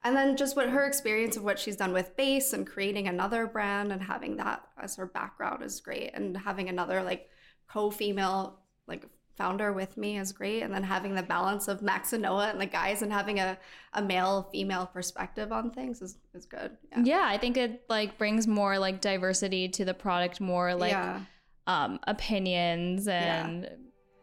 and 0.03 0.15
then 0.15 0.37
just 0.37 0.55
what 0.55 0.69
her 0.69 0.85
experience 0.85 1.35
of 1.35 1.43
what 1.43 1.59
she's 1.59 1.75
done 1.75 1.91
with 1.91 2.15
Béis 2.15 2.53
and 2.53 2.65
creating 2.65 3.07
another 3.07 3.47
brand 3.47 3.91
and 3.91 4.01
having 4.01 4.37
that 4.37 4.63
as 4.81 4.95
her 4.95 5.05
background 5.05 5.61
is 5.63 5.81
great. 5.81 6.11
And 6.13 6.37
having 6.37 6.69
another 6.69 7.03
like 7.03 7.29
co-female 7.67 8.59
like 8.87 9.05
founder 9.37 9.73
with 9.73 9.97
me 9.97 10.17
is 10.17 10.31
great. 10.31 10.61
And 10.61 10.73
then 10.73 10.83
having 10.83 11.15
the 11.15 11.23
balance 11.23 11.67
of 11.67 11.81
Max 11.81 12.13
and 12.13 12.23
Noah 12.23 12.49
and 12.49 12.61
the 12.61 12.65
guys 12.65 13.01
and 13.01 13.11
having 13.11 13.39
a, 13.39 13.57
a 13.93 14.01
male 14.01 14.47
female 14.51 14.85
perspective 14.85 15.51
on 15.51 15.71
things 15.71 16.01
is, 16.01 16.17
is 16.33 16.45
good. 16.45 16.77
Yeah. 16.91 17.03
Yeah, 17.03 17.23
I 17.25 17.37
think 17.37 17.57
it 17.57 17.83
like 17.89 18.17
brings 18.17 18.47
more 18.47 18.79
like 18.79 19.01
diversity 19.01 19.67
to 19.69 19.83
the 19.83 19.93
product, 19.93 20.39
more 20.39 20.75
like 20.75 20.91
yeah. 20.91 21.21
um 21.67 21.99
opinions 22.07 23.07
Yeah. 23.07 23.45
and 23.47 23.69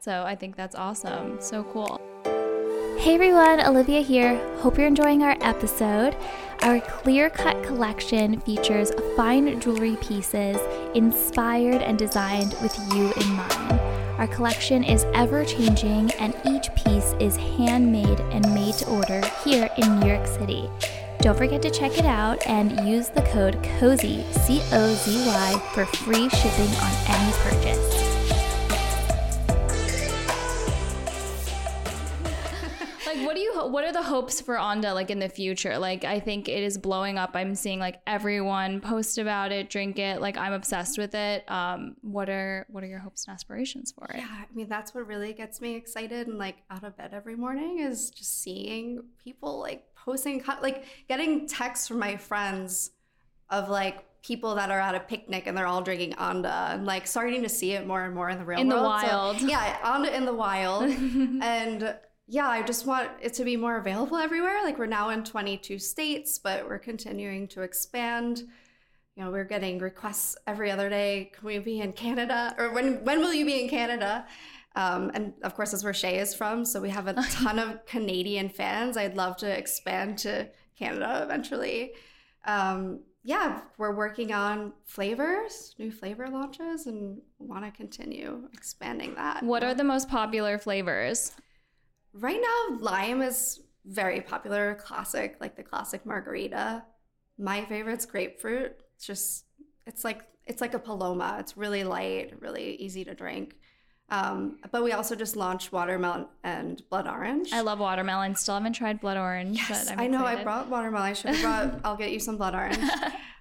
so 0.00 0.22
I 0.22 0.36
think 0.36 0.56
that's 0.56 0.76
awesome. 0.76 1.40
So 1.40 1.64
cool. 1.64 2.00
Hey 2.98 3.14
everyone, 3.14 3.60
Olivia 3.60 4.00
here. 4.00 4.36
Hope 4.58 4.78
you're 4.78 4.86
enjoying 4.86 5.22
our 5.22 5.36
episode. 5.42 6.16
Our 6.62 6.80
clear 6.80 7.30
cut 7.30 7.62
collection 7.62 8.40
features 8.40 8.90
fine 9.14 9.60
jewelry 9.60 9.96
pieces 9.96 10.56
inspired 10.94 11.82
and 11.82 11.98
designed 11.98 12.56
with 12.62 12.76
you 12.92 13.12
in 13.12 13.36
mind. 13.36 13.80
Our 14.18 14.26
collection 14.26 14.82
is 14.82 15.04
ever 15.14 15.44
changing, 15.44 16.10
and 16.12 16.34
each 16.46 16.74
piece 16.74 17.14
is 17.20 17.36
handmade 17.36 18.20
and 18.32 18.52
made 18.54 18.74
to 18.76 18.88
order 18.88 19.20
here 19.44 19.68
in 19.76 20.00
New 20.00 20.08
York 20.08 20.26
City. 20.26 20.68
Don't 21.20 21.36
forget 21.36 21.62
to 21.62 21.70
check 21.70 21.98
it 21.98 22.06
out 22.06 22.44
and 22.46 22.88
use 22.88 23.08
the 23.10 23.22
code 23.22 23.62
COZY, 23.78 24.24
C 24.32 24.60
O 24.72 24.94
Z 24.94 25.26
Y, 25.26 25.70
for 25.74 25.84
free 25.84 26.28
shipping 26.30 26.74
on 26.76 26.92
any 27.08 27.32
purchase. 27.42 28.05
What 33.66 33.72
what 33.72 33.84
are 33.84 33.92
the 33.92 34.02
hopes 34.02 34.40
for 34.40 34.56
Onda 34.56 34.94
like 34.94 35.10
in 35.10 35.18
the 35.18 35.28
future? 35.28 35.78
Like 35.78 36.04
I 36.04 36.20
think 36.20 36.48
it 36.48 36.62
is 36.62 36.78
blowing 36.78 37.18
up. 37.18 37.30
I'm 37.34 37.54
seeing 37.54 37.78
like 37.78 38.00
everyone 38.06 38.80
post 38.80 39.18
about 39.18 39.52
it, 39.52 39.70
drink 39.70 39.98
it. 39.98 40.20
Like 40.20 40.36
I'm 40.36 40.52
obsessed 40.52 40.98
with 40.98 41.14
it. 41.14 41.48
Um, 41.50 41.96
what 42.02 42.28
are 42.28 42.66
what 42.68 42.82
are 42.82 42.86
your 42.86 42.98
hopes 42.98 43.26
and 43.26 43.34
aspirations 43.34 43.92
for 43.92 44.06
it? 44.06 44.18
Yeah, 44.18 44.28
I 44.30 44.46
mean 44.54 44.68
that's 44.68 44.94
what 44.94 45.06
really 45.06 45.32
gets 45.32 45.60
me 45.60 45.74
excited 45.74 46.26
and 46.26 46.38
like 46.38 46.56
out 46.70 46.84
of 46.84 46.96
bed 46.96 47.10
every 47.12 47.36
morning 47.36 47.80
is 47.80 48.10
just 48.10 48.40
seeing 48.40 49.02
people 49.22 49.60
like 49.60 49.84
posting 49.94 50.42
like 50.62 50.84
getting 51.08 51.46
texts 51.46 51.88
from 51.88 51.98
my 51.98 52.16
friends 52.16 52.92
of 53.50 53.68
like 53.68 54.04
people 54.22 54.56
that 54.56 54.70
are 54.70 54.80
at 54.80 54.94
a 54.94 55.00
picnic 55.00 55.46
and 55.46 55.56
they're 55.56 55.66
all 55.66 55.82
drinking 55.82 56.12
Onda 56.14 56.74
and 56.74 56.84
like 56.84 57.06
starting 57.06 57.42
to 57.42 57.48
see 57.48 57.72
it 57.72 57.86
more 57.86 58.04
and 58.04 58.14
more 58.14 58.28
in 58.28 58.38
the 58.38 58.44
real 58.44 58.58
in 58.58 58.68
world. 58.68 58.80
the 58.80 58.86
wild. 58.88 59.38
So, 59.38 59.46
yeah, 59.46 59.76
Onda 59.82 60.12
in 60.12 60.24
the 60.24 60.34
wild. 60.34 60.82
and 61.42 61.96
yeah, 62.28 62.48
I 62.48 62.62
just 62.62 62.86
want 62.86 63.10
it 63.20 63.34
to 63.34 63.44
be 63.44 63.56
more 63.56 63.76
available 63.76 64.16
everywhere. 64.16 64.62
Like 64.64 64.78
we're 64.78 64.86
now 64.86 65.10
in 65.10 65.22
22 65.22 65.78
states, 65.78 66.38
but 66.38 66.68
we're 66.68 66.78
continuing 66.78 67.46
to 67.48 67.62
expand. 67.62 68.42
You 69.14 69.24
know, 69.24 69.30
we're 69.30 69.44
getting 69.44 69.78
requests 69.78 70.36
every 70.46 70.70
other 70.70 70.90
day. 70.90 71.30
Can 71.34 71.46
we 71.46 71.58
be 71.58 71.80
in 71.80 71.92
Canada? 71.92 72.54
Or 72.58 72.72
when 72.72 73.04
when 73.04 73.20
will 73.20 73.32
you 73.32 73.46
be 73.46 73.62
in 73.62 73.68
Canada? 73.68 74.26
Um, 74.74 75.10
and 75.14 75.32
of 75.42 75.54
course, 75.54 75.70
that's 75.70 75.84
where 75.84 75.94
Shay 75.94 76.18
is 76.18 76.34
from. 76.34 76.64
So 76.64 76.80
we 76.80 76.90
have 76.90 77.06
a 77.06 77.14
ton 77.30 77.58
of 77.58 77.86
Canadian 77.86 78.48
fans. 78.48 78.96
I'd 78.96 79.16
love 79.16 79.36
to 79.38 79.48
expand 79.48 80.18
to 80.18 80.48
Canada 80.78 81.22
eventually. 81.22 81.92
Um, 82.44 83.00
yeah, 83.22 83.62
we're 83.78 83.94
working 83.94 84.32
on 84.32 84.72
flavors, 84.84 85.74
new 85.78 85.90
flavor 85.90 86.28
launches, 86.28 86.86
and 86.86 87.20
want 87.38 87.64
to 87.64 87.70
continue 87.72 88.48
expanding 88.52 89.14
that. 89.14 89.42
What 89.42 89.64
are 89.64 89.74
the 89.74 89.82
most 89.82 90.08
popular 90.08 90.58
flavors? 90.58 91.32
Right 92.18 92.40
now, 92.40 92.78
lime 92.80 93.22
is 93.22 93.60
very 93.84 94.20
popular, 94.20 94.74
classic, 94.76 95.36
like 95.40 95.56
the 95.56 95.62
classic 95.62 96.04
margarita. 96.06 96.84
My 97.38 97.64
favorite's 97.64 98.06
grapefruit. 98.06 98.76
It's 98.94 99.06
just, 99.06 99.44
it's 99.86 100.04
like 100.04 100.22
it's 100.46 100.60
like 100.60 100.74
a 100.74 100.78
paloma. 100.78 101.36
It's 101.40 101.56
really 101.56 101.84
light, 101.84 102.40
really 102.40 102.76
easy 102.76 103.04
to 103.04 103.14
drink. 103.14 103.56
Um, 104.08 104.58
but 104.70 104.84
we 104.84 104.92
also 104.92 105.16
just 105.16 105.34
launched 105.34 105.72
watermelon 105.72 106.28
and 106.44 106.80
blood 106.88 107.08
orange. 107.08 107.52
I 107.52 107.60
love 107.62 107.80
watermelon. 107.80 108.36
Still 108.36 108.54
haven't 108.54 108.74
tried 108.74 109.00
blood 109.00 109.16
orange. 109.16 109.58
Yes, 109.68 109.92
I 109.96 110.06
know. 110.06 110.24
I 110.24 110.44
brought 110.44 110.68
watermelon. 110.68 111.08
I 111.08 111.12
should 111.12 111.34
have 111.34 111.42
brought. 111.42 111.80
I'll 111.84 111.96
get 111.96 112.12
you 112.12 112.20
some 112.20 112.36
blood 112.36 112.54
orange. 112.54 112.78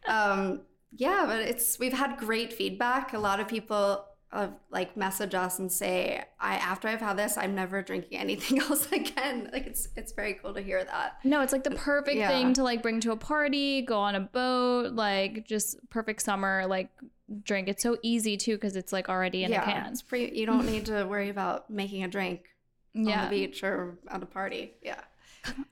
Um, 0.07 0.61
yeah, 0.91 1.25
but 1.27 1.41
it's 1.41 1.77
we've 1.77 1.93
had 1.93 2.17
great 2.17 2.51
feedback. 2.51 3.13
A 3.13 3.19
lot 3.19 3.39
of 3.39 3.47
people 3.47 4.05
of 4.31 4.53
like 4.69 4.97
message 4.97 5.33
us 5.33 5.59
and 5.59 5.71
say 5.71 6.23
i 6.39 6.55
after 6.55 6.87
i've 6.87 6.99
had 6.99 7.17
this 7.17 7.37
i'm 7.37 7.55
never 7.55 7.81
drinking 7.81 8.17
anything 8.17 8.59
else 8.61 8.91
again 8.91 9.49
like 9.53 9.65
it's 9.65 9.87
it's 9.95 10.11
very 10.11 10.33
cool 10.33 10.53
to 10.53 10.61
hear 10.61 10.83
that 10.83 11.17
no 11.23 11.41
it's 11.41 11.53
like 11.53 11.63
the 11.63 11.71
perfect 11.71 12.17
yeah. 12.17 12.27
thing 12.27 12.53
to 12.53 12.63
like 12.63 12.81
bring 12.81 12.99
to 12.99 13.11
a 13.11 13.15
party 13.15 13.81
go 13.81 13.97
on 13.97 14.15
a 14.15 14.19
boat 14.19 14.93
like 14.93 15.47
just 15.47 15.77
perfect 15.89 16.21
summer 16.21 16.65
like 16.67 16.89
drink 17.43 17.67
it's 17.67 17.81
so 17.81 17.97
easy 18.01 18.35
too 18.35 18.55
because 18.55 18.75
it's 18.75 18.91
like 18.91 19.09
already 19.09 19.43
in 19.43 19.51
yeah, 19.51 19.61
a 19.61 19.65
can 19.65 19.91
it's 19.91 20.01
pretty 20.01 20.37
you 20.37 20.45
don't 20.45 20.65
need 20.65 20.85
to 20.85 21.05
worry 21.05 21.29
about 21.29 21.69
making 21.69 22.03
a 22.03 22.07
drink 22.07 22.41
yeah. 22.93 23.23
on 23.23 23.23
the 23.25 23.29
beach 23.29 23.63
or 23.63 23.97
at 24.09 24.21
a 24.21 24.25
party 24.25 24.73
yeah 24.83 25.01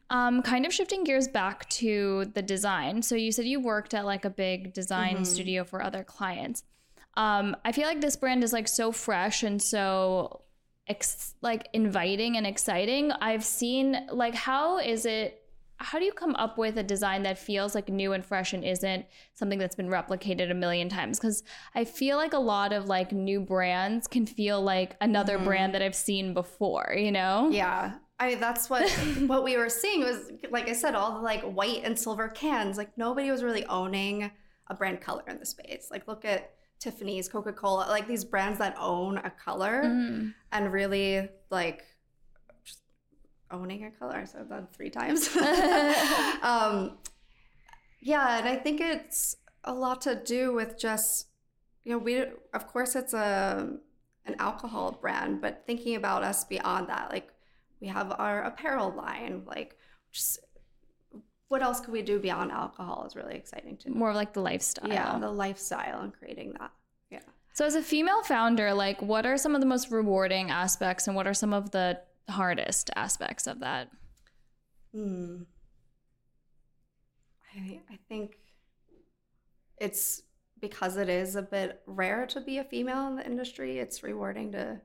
um, 0.09 0.41
kind 0.41 0.65
of 0.65 0.73
shifting 0.73 1.03
gears 1.03 1.27
back 1.27 1.67
to 1.69 2.25
the 2.33 2.41
design. 2.41 3.01
So 3.01 3.15
you 3.15 3.31
said 3.31 3.45
you 3.45 3.59
worked 3.59 3.93
at 3.93 4.05
like 4.05 4.25
a 4.25 4.29
big 4.29 4.73
design 4.73 5.15
mm-hmm. 5.15 5.23
studio 5.23 5.63
for 5.63 5.81
other 5.81 6.03
clients. 6.03 6.63
Um, 7.15 7.55
I 7.63 7.71
feel 7.71 7.85
like 7.85 8.01
this 8.01 8.15
brand 8.15 8.43
is 8.43 8.53
like 8.53 8.67
so 8.67 8.91
fresh 8.91 9.43
and 9.43 9.61
so 9.61 10.41
ex- 10.87 11.35
like 11.41 11.67
inviting 11.73 12.37
and 12.37 12.47
exciting. 12.47 13.11
I've 13.11 13.43
seen 13.43 14.07
like 14.11 14.35
how 14.35 14.79
is 14.79 15.05
it 15.05 15.39
how 15.77 15.99
do 15.99 16.05
you 16.05 16.13
come 16.13 16.35
up 16.35 16.57
with 16.57 16.77
a 16.77 16.83
design 16.83 17.23
that 17.23 17.37
feels 17.37 17.75
like 17.75 17.89
new 17.89 18.13
and 18.13 18.25
fresh 18.25 18.53
and 18.53 18.63
isn't 18.63 19.05
something 19.33 19.59
that's 19.59 19.75
been 19.75 19.89
replicated 19.89 20.49
a 20.49 20.53
million 20.53 20.89
times? 20.89 21.19
Because 21.19 21.43
i 21.75 21.83
feel 21.83 22.17
like 22.17 22.33
a 22.33 22.39
lot 22.39 22.73
of 22.73 22.87
like 22.87 23.11
new 23.11 23.41
brands 23.41 24.07
can 24.07 24.25
feel 24.25 24.61
like 24.61 24.95
another 25.01 25.35
mm-hmm. 25.35 25.45
brand 25.45 25.75
that 25.75 25.81
i've 25.81 25.95
seen 25.95 26.33
before 26.33 26.95
you 26.97 27.11
know? 27.11 27.49
Yeah. 27.51 27.95
I 28.19 28.29
mean 28.29 28.39
that's 28.39 28.69
what 28.69 28.89
what 29.27 29.43
we 29.43 29.57
were 29.57 29.69
seeing 29.69 30.01
was 30.01 30.31
like 30.51 30.69
i 30.69 30.73
said 30.73 30.95
all 30.95 31.15
the 31.15 31.21
like 31.21 31.41
white 31.41 31.81
and 31.83 31.97
silver 31.99 32.29
cans. 32.29 32.77
Like 32.77 32.97
nobody 32.97 33.29
was 33.29 33.43
really 33.43 33.65
owning 33.65 34.31
a 34.69 34.73
brand 34.73 35.01
color 35.01 35.23
in 35.27 35.39
the 35.39 35.45
space. 35.45 35.89
Like 35.91 36.07
look 36.07 36.23
at 36.23 36.51
Tiffany's, 36.83 37.29
Coca 37.29 37.53
Cola, 37.53 37.85
like 37.87 38.07
these 38.07 38.25
brands 38.25 38.59
that 38.59 38.75
own 38.77 39.17
a 39.19 39.29
color 39.29 39.83
mm. 39.85 40.33
and 40.51 40.73
really 40.73 41.29
like 41.49 41.85
just 42.65 42.81
owning 43.49 43.85
a 43.85 43.91
color. 43.91 44.17
I 44.17 44.25
said 44.25 44.49
that 44.49 44.75
three 44.75 44.89
times. 44.89 45.33
um, 46.41 46.97
yeah, 48.01 48.37
and 48.37 48.49
I 48.49 48.59
think 48.61 48.81
it's 48.81 49.37
a 49.63 49.73
lot 49.73 50.01
to 50.01 50.15
do 50.15 50.53
with 50.53 50.77
just 50.77 51.27
you 51.85 51.93
know 51.93 51.97
we 51.97 52.25
of 52.53 52.67
course 52.67 52.97
it's 52.97 53.13
a 53.13 53.77
an 54.25 54.35
alcohol 54.39 54.97
brand, 54.99 55.41
but 55.41 55.63
thinking 55.65 55.95
about 55.95 56.21
us 56.23 56.43
beyond 56.43 56.89
that, 56.89 57.11
like 57.11 57.29
we 57.79 57.87
have 57.87 58.13
our 58.17 58.43
apparel 58.43 58.91
line, 58.91 59.43
like 59.45 59.77
just 60.11 60.39
what 61.47 61.61
else 61.61 61.79
could 61.79 61.93
we 61.93 62.01
do 62.01 62.19
beyond 62.19 62.51
alcohol 62.51 63.05
is 63.07 63.15
really 63.15 63.35
exciting 63.35 63.77
to 63.77 63.89
me. 63.89 63.95
More 63.95 64.13
like 64.13 64.33
the 64.33 64.41
lifestyle. 64.41 64.89
Yeah, 64.89 65.17
the 65.17 65.31
lifestyle 65.31 66.01
and 66.01 66.11
creating 66.11 66.55
that. 66.59 66.71
So 67.53 67.65
as 67.65 67.75
a 67.75 67.83
female 67.83 68.23
founder, 68.23 68.73
like 68.73 69.01
what 69.01 69.27
are 69.27 69.37
some 69.37 69.53
of 69.53 69.61
the 69.61 69.67
most 69.67 69.91
rewarding 69.91 70.49
aspects 70.49 71.07
and 71.07 71.15
what 71.15 71.27
are 71.27 71.35
some 71.35 71.53
of 71.53 71.69
the 71.69 71.99
hardest 72.27 72.89
aspects 72.95 73.45
of 73.45 73.59
that? 73.59 73.89
Hmm. 74.91 75.43
I, 77.55 77.79
I 77.91 77.99
think 78.09 78.37
it's 79.79 80.23
because 80.59 80.97
it 80.97 81.09
is 81.09 81.35
a 81.35 81.43
bit 81.43 81.81
rare 81.85 82.25
to 82.27 82.41
be 82.41 82.57
a 82.57 82.63
female 82.63 83.07
in 83.07 83.17
the 83.17 83.25
industry, 83.25 83.77
it's 83.77 84.01
rewarding 84.01 84.51
to 84.53 84.81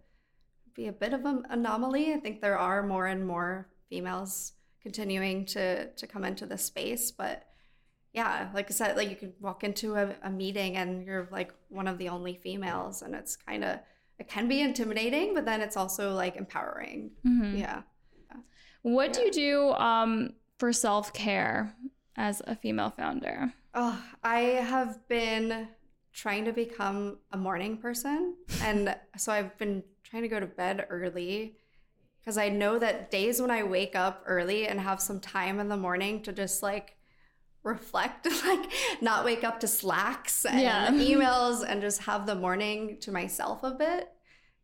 be 0.74 0.88
a 0.88 0.92
bit 0.92 1.14
of 1.14 1.24
an 1.24 1.44
anomaly. 1.48 2.12
I 2.12 2.18
think 2.18 2.42
there 2.42 2.58
are 2.58 2.82
more 2.82 3.06
and 3.06 3.26
more 3.26 3.68
females 3.88 4.52
continuing 4.82 5.46
to 5.46 5.90
to 5.92 6.06
come 6.06 6.24
into 6.24 6.46
the 6.46 6.56
space 6.56 7.10
but 7.10 7.47
yeah 8.12 8.48
like 8.54 8.66
i 8.70 8.72
said 8.72 8.96
like 8.96 9.10
you 9.10 9.16
could 9.16 9.32
walk 9.40 9.64
into 9.64 9.94
a, 9.94 10.14
a 10.22 10.30
meeting 10.30 10.76
and 10.76 11.06
you're 11.06 11.28
like 11.30 11.52
one 11.68 11.86
of 11.86 11.98
the 11.98 12.08
only 12.08 12.34
females 12.34 13.02
and 13.02 13.14
it's 13.14 13.36
kind 13.36 13.64
of 13.64 13.78
it 14.18 14.28
can 14.28 14.48
be 14.48 14.60
intimidating 14.60 15.34
but 15.34 15.44
then 15.44 15.60
it's 15.60 15.76
also 15.76 16.14
like 16.14 16.36
empowering 16.36 17.10
mm-hmm. 17.26 17.56
yeah. 17.56 17.82
what 18.82 19.08
yeah. 19.08 19.12
do 19.12 19.20
you 19.20 19.32
do 19.32 19.70
um, 19.72 20.32
for 20.58 20.72
self-care 20.72 21.74
as 22.16 22.42
a 22.46 22.56
female 22.56 22.90
founder 22.90 23.52
oh 23.74 24.02
i 24.24 24.40
have 24.40 25.06
been 25.08 25.68
trying 26.12 26.44
to 26.44 26.52
become 26.52 27.18
a 27.32 27.36
morning 27.36 27.76
person 27.76 28.34
and 28.62 28.94
so 29.16 29.32
i've 29.32 29.56
been 29.58 29.82
trying 30.02 30.22
to 30.22 30.28
go 30.28 30.40
to 30.40 30.46
bed 30.46 30.86
early 30.88 31.56
because 32.28 32.36
I 32.36 32.50
know 32.50 32.78
that 32.78 33.10
days 33.10 33.40
when 33.40 33.50
I 33.50 33.62
wake 33.62 33.96
up 33.96 34.22
early 34.26 34.66
and 34.66 34.78
have 34.78 35.00
some 35.00 35.18
time 35.18 35.60
in 35.60 35.68
the 35.68 35.78
morning 35.78 36.22
to 36.24 36.32
just 36.32 36.62
like 36.62 36.97
reflect, 37.68 38.26
and 38.26 38.42
like 38.44 38.70
not 39.00 39.24
wake 39.24 39.44
up 39.44 39.60
to 39.60 39.68
slacks 39.68 40.44
and 40.44 40.60
yeah. 40.60 40.88
emails 40.92 41.64
and 41.66 41.80
just 41.80 42.02
have 42.02 42.26
the 42.26 42.34
morning 42.34 42.98
to 43.00 43.12
myself 43.12 43.62
a 43.62 43.70
bit 43.70 44.08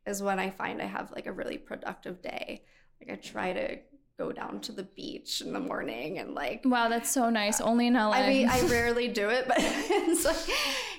is 0.07 0.23
when 0.23 0.39
I 0.39 0.51
find 0.51 0.83
I 0.83 0.87
have 0.87 1.13
like 1.13 1.27
a 1.27 1.33
really 1.33 1.59
productive 1.59 2.21
day. 2.23 2.65
Like 3.01 3.19
I 3.19 3.21
try 3.21 3.53
to 3.53 3.79
go 4.19 4.33
down 4.33 4.61
to 4.61 4.73
the 4.73 4.85
beach 4.85 5.41
in 5.41 5.53
the 5.53 5.59
morning 5.59 6.21
and 6.21 6.37
like 6.37 6.63
wow 6.65 6.89
that's 6.89 7.11
so 7.11 7.29
nice 7.31 7.61
only 7.61 7.89
in 7.89 7.95
LA 7.95 8.13
I 8.13 8.29
mean 8.29 8.49
I 8.49 8.61
rarely 8.69 9.09
do 9.09 9.29
it 9.29 9.49
but 9.49 9.57
it's 9.59 10.25
like 10.25 10.57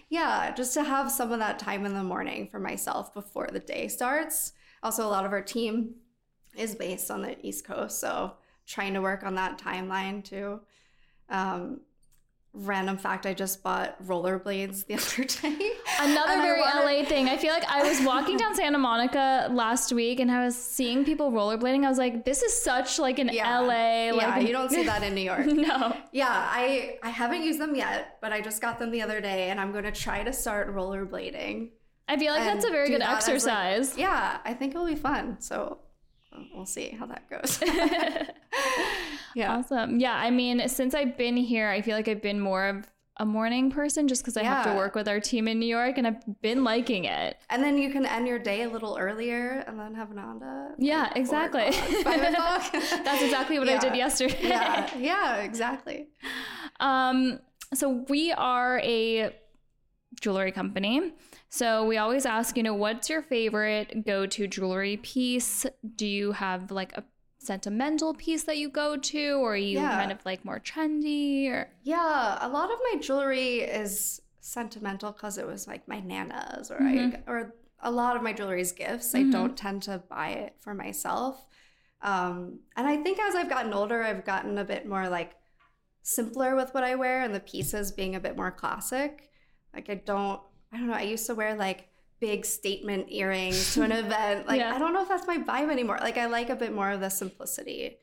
yeah 0.09 0.53
just 0.53 0.73
to 0.73 0.83
have 0.83 1.09
some 1.09 1.31
of 1.31 1.39
that 1.39 1.57
time 1.57 1.85
in 1.85 1.93
the 1.93 2.03
morning 2.03 2.49
for 2.51 2.59
myself 2.59 3.13
before 3.13 3.47
the 3.53 3.61
day 3.61 3.87
starts 3.87 4.51
also 4.83 5.07
a 5.07 5.07
lot 5.07 5.25
of 5.25 5.31
our 5.31 5.41
team 5.41 5.95
is 6.57 6.75
based 6.75 7.11
on 7.11 7.21
the 7.21 7.35
East 7.45 7.65
Coast. 7.65 7.99
So 7.99 8.33
trying 8.65 8.93
to 8.93 9.01
work 9.01 9.23
on 9.23 9.35
that 9.35 9.59
timeline 9.59 10.23
too. 10.23 10.61
Um, 11.29 11.81
random 12.57 12.97
fact, 12.97 13.25
I 13.25 13.33
just 13.33 13.61
bought 13.61 14.01
rollerblades 14.05 14.85
the 14.87 14.93
other 14.95 15.23
day. 15.57 15.71
Another 15.99 16.41
very 16.41 16.61
wanted- 16.61 17.03
LA 17.03 17.07
thing. 17.07 17.27
I 17.29 17.37
feel 17.37 17.53
like 17.53 17.65
I 17.69 17.83
was 17.87 18.01
walking 18.05 18.37
down 18.37 18.55
Santa 18.55 18.77
Monica 18.77 19.47
last 19.51 19.91
week 19.91 20.19
and 20.19 20.31
I 20.31 20.43
was 20.45 20.55
seeing 20.55 21.03
people 21.05 21.31
rollerblading. 21.31 21.85
I 21.85 21.89
was 21.89 21.97
like, 21.97 22.23
this 22.25 22.41
is 22.41 22.59
such 22.59 22.97
like 22.99 23.19
an 23.19 23.29
Yeah. 23.33 23.59
LA. 23.59 24.11
Like, 24.11 24.15
yeah, 24.21 24.39
you 24.39 24.51
don't 24.53 24.69
see 24.71 24.83
that 24.85 25.03
in 25.03 25.13
New 25.15 25.21
York. 25.31 25.45
no. 25.45 25.95
Yeah, 26.11 26.27
I 26.29 26.97
I 27.03 27.09
haven't 27.09 27.43
used 27.43 27.59
them 27.59 27.75
yet, 27.75 28.17
but 28.21 28.31
I 28.31 28.41
just 28.41 28.61
got 28.61 28.79
them 28.79 28.91
the 28.91 29.01
other 29.01 29.19
day, 29.21 29.49
and 29.49 29.59
I'm 29.59 29.71
going 29.71 29.83
to 29.85 29.91
try 29.91 30.23
to 30.23 30.31
start 30.33 30.73
rollerblading. 30.73 31.69
I 32.07 32.17
feel 32.17 32.33
like 32.33 32.43
that's 32.43 32.65
a 32.65 32.69
very 32.69 32.87
good 32.89 33.01
as, 33.01 33.07
like- 33.07 33.17
exercise. 33.17 33.97
yeah, 33.97 34.37
I 34.45 34.53
think 34.53 34.73
it'll 34.75 34.85
be 34.87 34.95
fun. 34.95 35.37
So 35.41 35.79
we'll 36.53 36.65
see 36.65 36.89
how 36.99 37.05
that 37.07 37.29
goes. 37.29 37.59
yeah. 39.35 39.57
Awesome. 39.57 39.99
Yeah, 39.99 40.15
I 40.15 40.31
mean, 40.31 40.67
since 40.67 40.95
I've 40.95 41.17
been 41.17 41.37
here, 41.37 41.69
I 41.69 41.81
feel 41.81 41.95
like 41.95 42.07
I've 42.07 42.21
been 42.21 42.39
more 42.39 42.65
of 42.65 42.87
a 43.17 43.25
morning 43.25 43.71
person 43.71 44.07
just 44.07 44.23
because 44.23 44.35
I 44.35 44.43
have 44.43 44.65
to 44.65 44.73
work 44.73 44.93
with 44.93 45.07
our 45.07 45.21
team 45.21 45.47
in 45.47 45.57
New 45.57 45.67
York 45.67 45.97
and 45.97 46.05
I've 46.05 46.41
been 46.41 46.65
liking 46.65 47.05
it. 47.05 47.37
And 47.49 47.63
then 47.63 47.77
you 47.77 47.89
can 47.89 48.05
end 48.05 48.27
your 48.27 48.39
day 48.39 48.63
a 48.63 48.69
little 48.69 48.97
earlier 48.99 49.63
and 49.67 49.79
then 49.79 49.95
have 49.95 50.11
an 50.11 50.17
onda. 50.17 50.71
Yeah, 50.77 51.03
like, 51.03 51.15
exactly. 51.15 51.67
o'clock. 51.99 52.71
That's 52.71 53.23
exactly 53.23 53.57
what 53.57 53.69
I 53.69 53.77
did 53.77 53.95
yesterday. 53.95 54.37
yeah, 54.41 54.89
yeah, 54.97 55.35
exactly. 55.37 56.09
Um, 56.81 57.39
so 57.73 58.05
we 58.09 58.33
are 58.33 58.79
a 58.83 59.33
jewelry 60.19 60.51
company. 60.51 61.13
So 61.49 61.85
we 61.85 61.97
always 61.97 62.25
ask, 62.25 62.57
you 62.57 62.63
know, 62.63 62.73
what's 62.73 63.09
your 63.09 63.21
favorite 63.21 64.05
go-to 64.05 64.47
jewelry 64.47 64.97
piece? 64.97 65.65
Do 65.95 66.05
you 66.05 66.33
have 66.33 66.69
like 66.69 66.91
a 66.97 67.03
sentimental 67.45 68.13
piece 68.13 68.43
that 68.43 68.57
you 68.57 68.69
go 68.69 68.97
to, 68.97 69.33
or 69.41 69.53
are 69.53 69.57
you 69.57 69.77
Yeah. 69.79 69.97
kind 69.97 70.11
of 70.11 70.25
like 70.25 70.43
more 70.45 70.59
trendy? 70.59 71.47
Or 71.49 71.69
Yeah, 71.83 72.37
a 72.41 72.49
lot 72.49 72.71
of 72.71 72.79
my 72.91 72.99
jewelry 72.99 73.59
is 73.61 74.21
sentimental 74.41 75.11
because 75.11 75.37
it 75.37 75.47
was 75.47 75.67
like 75.67 75.87
my 75.87 75.99
nana's, 75.99 76.71
or 76.71 76.79
Mhm. 76.79 77.15
I, 77.27 77.31
or 77.31 77.55
a 77.79 77.91
lot 77.91 78.15
of 78.15 78.23
my 78.23 78.33
jewelry 78.33 78.61
is 78.61 78.71
gifts. 78.71 79.13
I 79.15 79.23
Mhm. 79.23 79.31
don't 79.31 79.57
tend 79.57 79.83
to 79.83 79.99
buy 79.99 80.29
it 80.29 80.55
for 80.59 80.73
myself. 80.73 81.45
Um, 82.01 82.59
and 82.75 82.87
I 82.87 82.97
think 82.97 83.19
as 83.19 83.35
I've 83.35 83.49
gotten 83.49 83.73
older, 83.73 84.03
I've 84.03 84.25
gotten 84.25 84.57
a 84.57 84.63
bit 84.65 84.87
more 84.87 85.09
like 85.09 85.35
simpler 86.03 86.55
with 86.55 86.73
what 86.73 86.83
I 86.83 86.95
wear, 86.95 87.21
and 87.23 87.33
the 87.33 87.39
pieces 87.39 87.91
being 87.91 88.15
a 88.15 88.19
bit 88.19 88.35
more 88.37 88.51
classic. 88.51 89.29
Like 89.73 89.89
I 89.89 89.95
don't, 89.95 90.41
I 90.71 90.77
don't 90.77 90.87
know. 90.87 90.93
I 90.93 91.01
used 91.03 91.25
to 91.27 91.35
wear 91.35 91.55
like 91.55 91.89
big 92.19 92.45
statement 92.45 93.07
earrings 93.11 93.73
to 93.73 93.81
an 93.83 93.91
event. 94.03 94.47
Like 94.47 94.59
Yeah. 94.59 94.73
I 94.73 94.79
don't 94.79 94.93
know 94.93 95.01
if 95.01 95.09
that's 95.09 95.27
my 95.27 95.37
vibe 95.37 95.71
anymore. 95.71 95.97
Like 96.01 96.17
I 96.17 96.25
like 96.27 96.49
a 96.49 96.55
bit 96.55 96.73
more 96.73 96.91
of 96.91 96.99
the 97.01 97.09
simplicity 97.09 97.97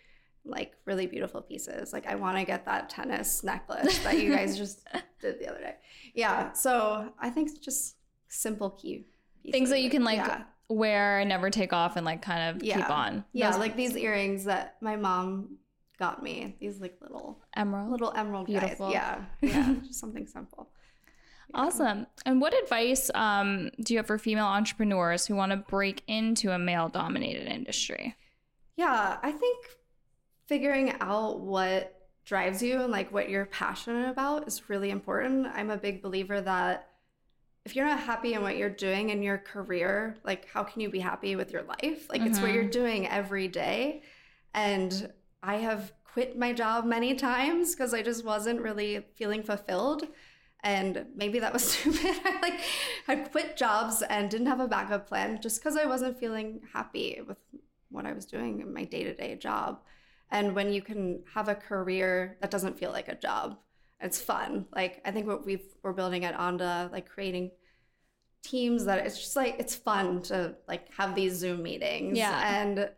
like 0.44 0.72
really 0.86 1.06
beautiful 1.06 1.40
pieces. 1.40 1.92
Like 1.92 2.06
I 2.06 2.16
want 2.16 2.36
to 2.36 2.44
get 2.44 2.64
that 2.66 2.88
tennis 2.90 3.44
necklace 3.44 3.98
that 4.00 4.18
you 4.20 4.34
guys 4.34 4.58
just 4.58 4.84
did 5.20 5.38
the 5.38 5.48
other 5.48 5.60
day. 5.60 5.76
Yeah. 6.14 6.52
So 6.52 7.12
I 7.20 7.30
think 7.30 7.48
it's 7.50 7.58
just 7.58 7.96
simple 8.28 8.70
key 8.70 9.06
pieces. 9.42 9.52
things 9.56 9.70
that 9.70 9.82
you 9.82 9.88
can 9.90 10.02
like 10.04 10.16
yeah, 10.16 10.42
wear 10.68 11.20
and 11.20 11.28
never 11.28 11.48
take 11.48 11.72
off 11.72 11.96
and 11.96 12.04
like 12.04 12.22
kind 12.22 12.56
of 12.56 12.60
keep 12.62 12.90
on. 12.90 13.24
yeah 13.32 13.50
Those 13.50 13.60
like 13.60 13.76
these 13.76 13.96
earrings 13.96 14.44
that 14.46 14.76
my 14.80 14.96
mom 14.96 15.58
got 15.98 16.22
me. 16.24 16.56
These 16.60 16.80
like 16.80 16.96
little 17.00 17.40
emerald. 17.54 17.90
little 17.92 18.12
emerald 18.16 18.46
Beautiful. 18.48 18.90
guys. 18.90 18.94
Yeah. 18.94 19.24
Yeah. 19.48 19.74
just 19.86 20.00
something 20.00 20.26
simple. 20.26 20.70
Awesome. 21.54 22.06
And 22.24 22.40
what 22.40 22.54
advice 22.54 23.10
um, 23.14 23.70
do 23.80 23.94
you 23.94 23.98
have 23.98 24.06
for 24.06 24.18
female 24.18 24.46
entrepreneurs 24.46 25.26
who 25.26 25.34
want 25.34 25.52
to 25.52 25.56
break 25.56 26.02
into 26.06 26.50
a 26.50 26.58
male 26.58 26.88
dominated 26.88 27.46
industry? 27.46 28.16
Yeah, 28.76 29.18
I 29.22 29.32
think 29.32 29.66
figuring 30.46 30.94
out 31.00 31.40
what 31.40 31.98
drives 32.24 32.62
you 32.62 32.80
and 32.80 32.92
like 32.92 33.12
what 33.12 33.28
you're 33.28 33.46
passionate 33.46 34.08
about 34.08 34.46
is 34.46 34.68
really 34.68 34.90
important. 34.90 35.46
I'm 35.46 35.70
a 35.70 35.76
big 35.76 36.02
believer 36.02 36.40
that 36.40 36.88
if 37.64 37.76
you're 37.76 37.86
not 37.86 38.00
happy 38.00 38.34
in 38.34 38.42
what 38.42 38.56
you're 38.56 38.70
doing 38.70 39.10
in 39.10 39.22
your 39.22 39.38
career, 39.38 40.16
like 40.24 40.48
how 40.48 40.64
can 40.64 40.80
you 40.80 40.90
be 40.90 40.98
happy 40.98 41.36
with 41.36 41.52
your 41.52 41.62
life? 41.62 42.08
Like 42.08 42.22
it's 42.22 42.40
what 42.40 42.52
you're 42.52 42.64
doing 42.64 43.06
every 43.06 43.46
day. 43.46 44.02
And 44.52 45.12
I 45.42 45.56
have 45.56 45.92
quit 46.04 46.36
my 46.36 46.52
job 46.52 46.84
many 46.84 47.14
times 47.14 47.74
because 47.74 47.94
I 47.94 48.02
just 48.02 48.24
wasn't 48.24 48.60
really 48.60 49.04
feeling 49.14 49.42
fulfilled. 49.42 50.08
And 50.64 51.06
maybe 51.14 51.40
that 51.40 51.52
was 51.52 51.64
stupid. 51.72 52.20
I 52.24 52.38
like 52.40 52.60
had 53.06 53.30
quit 53.30 53.56
jobs 53.56 54.02
and 54.02 54.30
didn't 54.30 54.46
have 54.46 54.60
a 54.60 54.68
backup 54.68 55.08
plan 55.08 55.40
just 55.42 55.60
because 55.60 55.76
I 55.76 55.86
wasn't 55.86 56.18
feeling 56.18 56.60
happy 56.72 57.20
with 57.26 57.38
what 57.90 58.06
I 58.06 58.12
was 58.12 58.26
doing 58.26 58.60
in 58.60 58.72
my 58.72 58.84
day 58.84 59.04
to 59.04 59.14
day 59.14 59.36
job. 59.36 59.80
And 60.30 60.54
when 60.54 60.72
you 60.72 60.80
can 60.80 61.22
have 61.34 61.48
a 61.48 61.54
career 61.54 62.38
that 62.40 62.50
doesn't 62.50 62.78
feel 62.78 62.90
like 62.90 63.08
a 63.08 63.14
job, 63.14 63.58
it's 64.00 64.20
fun. 64.20 64.66
Like 64.74 65.00
I 65.04 65.10
think 65.10 65.26
what 65.26 65.44
we've 65.44 65.74
we're 65.82 65.92
building 65.92 66.24
at 66.24 66.36
Onda, 66.36 66.90
like 66.90 67.08
creating 67.08 67.50
teams 68.42 68.86
that 68.86 69.06
it's 69.06 69.18
just 69.18 69.36
like 69.36 69.56
it's 69.58 69.74
fun 69.74 70.22
to 70.22 70.54
like 70.66 70.92
have 70.94 71.14
these 71.14 71.34
Zoom 71.34 71.62
meetings. 71.62 72.18
Yeah. 72.18 72.62
And 72.62 72.90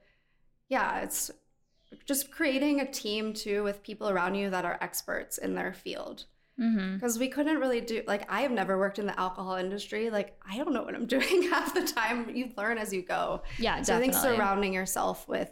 yeah, 0.69 1.01
it's 1.01 1.31
just 2.07 2.31
creating 2.31 2.81
a 2.81 2.91
team 2.91 3.33
too 3.33 3.63
with 3.63 3.83
people 3.83 4.09
around 4.09 4.35
you 4.35 4.51
that 4.51 4.65
are 4.65 4.79
experts 4.81 5.39
in 5.39 5.55
their 5.55 5.73
field 5.73 6.25
Mm-hmm. 6.61 6.95
because 6.95 7.19
we 7.19 7.27
couldn't 7.27 7.59
really 7.59 7.81
do 7.81 8.03
like 8.07 8.31
i 8.31 8.43
have 8.43 8.53
never 8.53 8.79
worked 8.79 9.01
in 9.01 9.07
the 9.07 9.19
alcohol 9.19 9.57
industry 9.57 10.09
like 10.09 10.37
i 10.49 10.57
don't 10.57 10.73
know 10.73 10.85
what 10.85 10.95
i'm 10.95 11.07
doing 11.17 11.43
half 11.51 11.75
the 11.75 11.83
time 11.85 12.31
you 12.33 12.53
learn 12.57 12.79
as 12.79 12.93
you 12.93 13.03
go 13.03 13.43
Yeah, 13.59 13.83
so 13.83 13.97
i 13.97 13.99
think 13.99 14.15
surrounding 14.15 14.73
yourself 14.73 15.27
with 15.27 15.51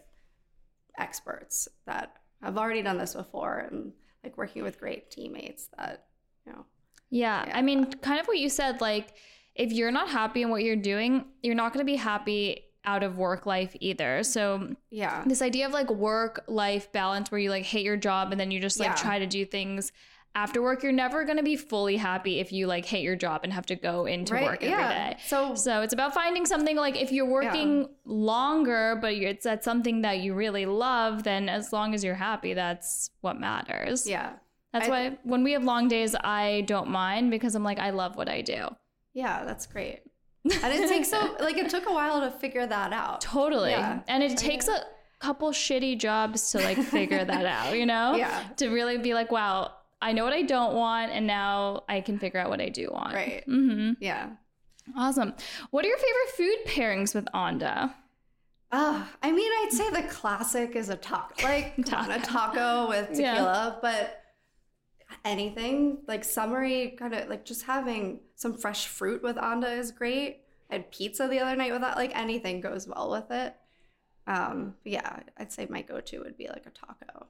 experts 0.99 1.69
that 1.87 2.15
have 2.43 2.59
already 2.59 2.83
done 2.83 2.99
this 2.99 3.15
before 3.15 3.67
and 3.71 3.93
like 4.23 4.37
working 4.37 4.62
with 4.62 4.79
great 4.79 5.11
teammates 5.11 5.69
that 5.77 6.07
you 6.47 6.53
know 6.53 6.65
Yeah. 7.11 7.45
Yeah. 7.47 7.57
I 7.57 7.62
mean, 7.62 7.87
kind 7.93 8.21
of 8.21 8.27
what 8.27 8.38
you 8.38 8.49
said, 8.49 8.81
like, 8.81 9.15
if 9.55 9.71
you're 9.73 9.91
not 9.91 10.09
happy 10.09 10.43
in 10.43 10.49
what 10.51 10.62
you're 10.62 10.77
doing, 10.77 11.27
you're 11.43 11.55
not 11.55 11.73
going 11.73 11.85
to 11.85 11.91
be 11.93 11.97
happy 11.97 12.62
out 12.85 13.03
of 13.03 13.17
work 13.19 13.45
life 13.47 13.77
either. 13.81 14.23
So, 14.23 14.75
yeah 14.91 15.23
this 15.27 15.43
idea 15.43 15.67
of 15.67 15.73
like 15.73 15.91
work 15.91 16.45
life 16.49 16.91
balance 16.93 17.31
where 17.31 17.38
you 17.41 17.51
like 17.51 17.65
hate 17.65 17.85
your 17.85 17.97
job 17.97 18.33
and 18.33 18.41
then 18.41 18.51
you 18.51 18.61
just 18.61 18.79
like 18.81 18.88
Yeah. 18.91 18.95
try 18.95 19.19
to 19.19 19.27
do 19.27 19.45
things 19.45 19.93
after 20.35 20.62
work, 20.62 20.83
you're 20.83 20.92
never 20.92 21.25
going 21.25 21.37
to 21.37 21.42
be 21.42 21.57
fully 21.57 21.97
happy 21.97 22.40
if 22.40 22.53
you 22.53 22.66
like 22.66 22.87
hate 22.87 23.03
your 23.05 23.16
job 23.16 23.40
and 23.45 23.53
have 23.53 23.66
to 23.66 23.77
go 23.77 24.07
into 24.07 24.33
right 24.35 24.45
work 24.45 24.62
every 24.62 24.71
day. 24.77 25.11
yeah 25.11 25.16
so 25.27 25.55
So 25.55 25.83
it's 25.83 25.92
about 25.92 26.14
finding 26.14 26.47
something 26.47 26.77
like 26.77 26.97
if 26.97 27.12
you're 27.12 27.27
working 27.29 27.88
longer, 28.05 28.99
but 29.01 29.12
it's 29.14 29.45
at 29.47 29.64
something 29.64 30.03
that 30.03 30.21
you 30.21 30.35
really 30.35 30.66
love, 30.66 31.23
then 31.25 31.49
as 31.49 31.73
long 31.73 31.95
as 31.95 32.03
you're 32.05 32.14
happy, 32.14 32.55
that's 32.55 33.11
what 33.21 33.38
matters. 33.38 34.07
yeah 34.09 34.33
That's 34.73 34.87
I- 34.88 34.90
why 34.90 35.18
when 35.25 35.42
we 35.45 35.53
have 35.53 35.64
long 35.64 35.88
days, 35.88 36.14
I 36.23 36.62
don't 36.66 36.88
mind 36.88 37.31
because 37.31 37.55
I'm 37.55 37.64
like, 37.64 37.79
I 37.79 37.90
love 37.90 38.16
what 38.16 38.29
I 38.29 38.40
do. 38.40 38.68
yeah 39.14 39.45
that's 39.45 39.66
great 39.66 40.01
and 40.45 40.73
it 40.75 40.88
takes 40.88 41.12
a 41.12 41.21
like 41.40 41.57
it 41.57 41.68
took 41.71 41.87
a 41.87 41.92
while 41.92 42.21
to 42.21 42.31
figure 42.38 42.66
that 42.66 42.92
out 42.92 43.21
Totally. 43.21 43.71
Yeah. 43.71 44.01
And 44.09 44.23
it 44.25 44.37
takes 44.38 44.66
a 44.66 44.79
couple 45.21 45.51
shitty 45.51 45.99
jobs 45.99 46.51
to 46.53 46.59
like 46.59 46.79
figure 46.79 47.25
that 47.25 47.47
out, 47.47 47.77
you 47.79 47.87
know? 47.92 48.16
yeah 48.16 48.42
To 48.57 48.68
really 48.71 48.99
be 48.99 49.14
like, 49.14 49.31
wow, 49.31 49.73
I 50.03 50.12
know 50.12 50.25
what 50.25 50.33
I 50.33 50.43
don't 50.43 50.75
want, 50.75 51.12
and 51.12 51.27
now 51.27 51.85
I 51.88 52.01
can 52.03 52.19
figure 52.19 52.41
out 52.41 52.51
what 52.51 52.61
I 52.61 52.69
do 52.69 52.91
want. 52.93 53.15
Right. 53.15 53.45
Mm-hmm. 53.49 53.93
yeah 54.01 54.31
Awesome. 54.97 55.33
What 55.71 55.85
are 55.85 55.88
your 55.88 55.97
favorite 55.97 56.31
food 56.37 56.57
pairings 56.67 57.15
with 57.15 57.27
Onda? 57.33 57.95
Uh, 58.73 59.05
I 59.23 59.31
mean, 59.31 59.51
I'd 59.62 59.71
say 59.73 59.91
the 59.91 60.03
classic 60.09 60.75
is 60.75 60.88
a 60.88 60.97
taco, 61.11 61.45
like 61.45 61.75
on, 61.93 62.11
a 62.11 62.19
taco 62.21 62.88
with 62.88 63.11
Yeah. 63.19 63.33
tequila, 63.35 63.79
but 63.81 64.19
anything 65.25 65.99
like 66.09 66.25
summery, 66.25 66.97
kind 66.99 67.15
of 67.15 67.29
like 67.29 67.45
just 67.45 67.62
having 67.65 68.21
some 68.35 68.55
fresh 68.57 68.87
fruit 68.88 69.23
with 69.23 69.37
Onda 69.37 69.79
is 69.79 69.93
great. 69.93 70.41
I 70.71 70.75
had 70.77 70.91
pizza 70.91 71.29
the 71.29 71.38
other 71.41 71.55
night 71.55 71.71
with 71.73 71.83
that. 71.83 71.97
Like 71.97 72.17
anything 72.17 72.61
goes 72.61 72.88
well 72.88 73.11
with 73.11 73.31
it. 73.31 73.55
Um, 74.27 74.75
yeah, 74.85 75.21
I'd 75.37 75.53
say 75.53 75.67
my 75.69 75.83
go-to 75.83 76.21
would 76.21 76.37
be 76.37 76.49
like 76.49 76.67
a 76.67 76.71
taco. 76.71 77.27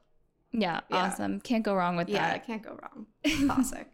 Yeah, 0.52 0.80
Yeah. 0.90 0.96
awesome. 0.96 1.40
Can't 1.40 1.64
go 1.64 1.74
wrong 1.74 1.96
with 1.96 2.08
that. 2.08 2.12
Yeah, 2.12 2.38
can't 2.38 2.62
go 2.62 2.78
wrong. 2.82 3.06
Classic. 3.46 3.86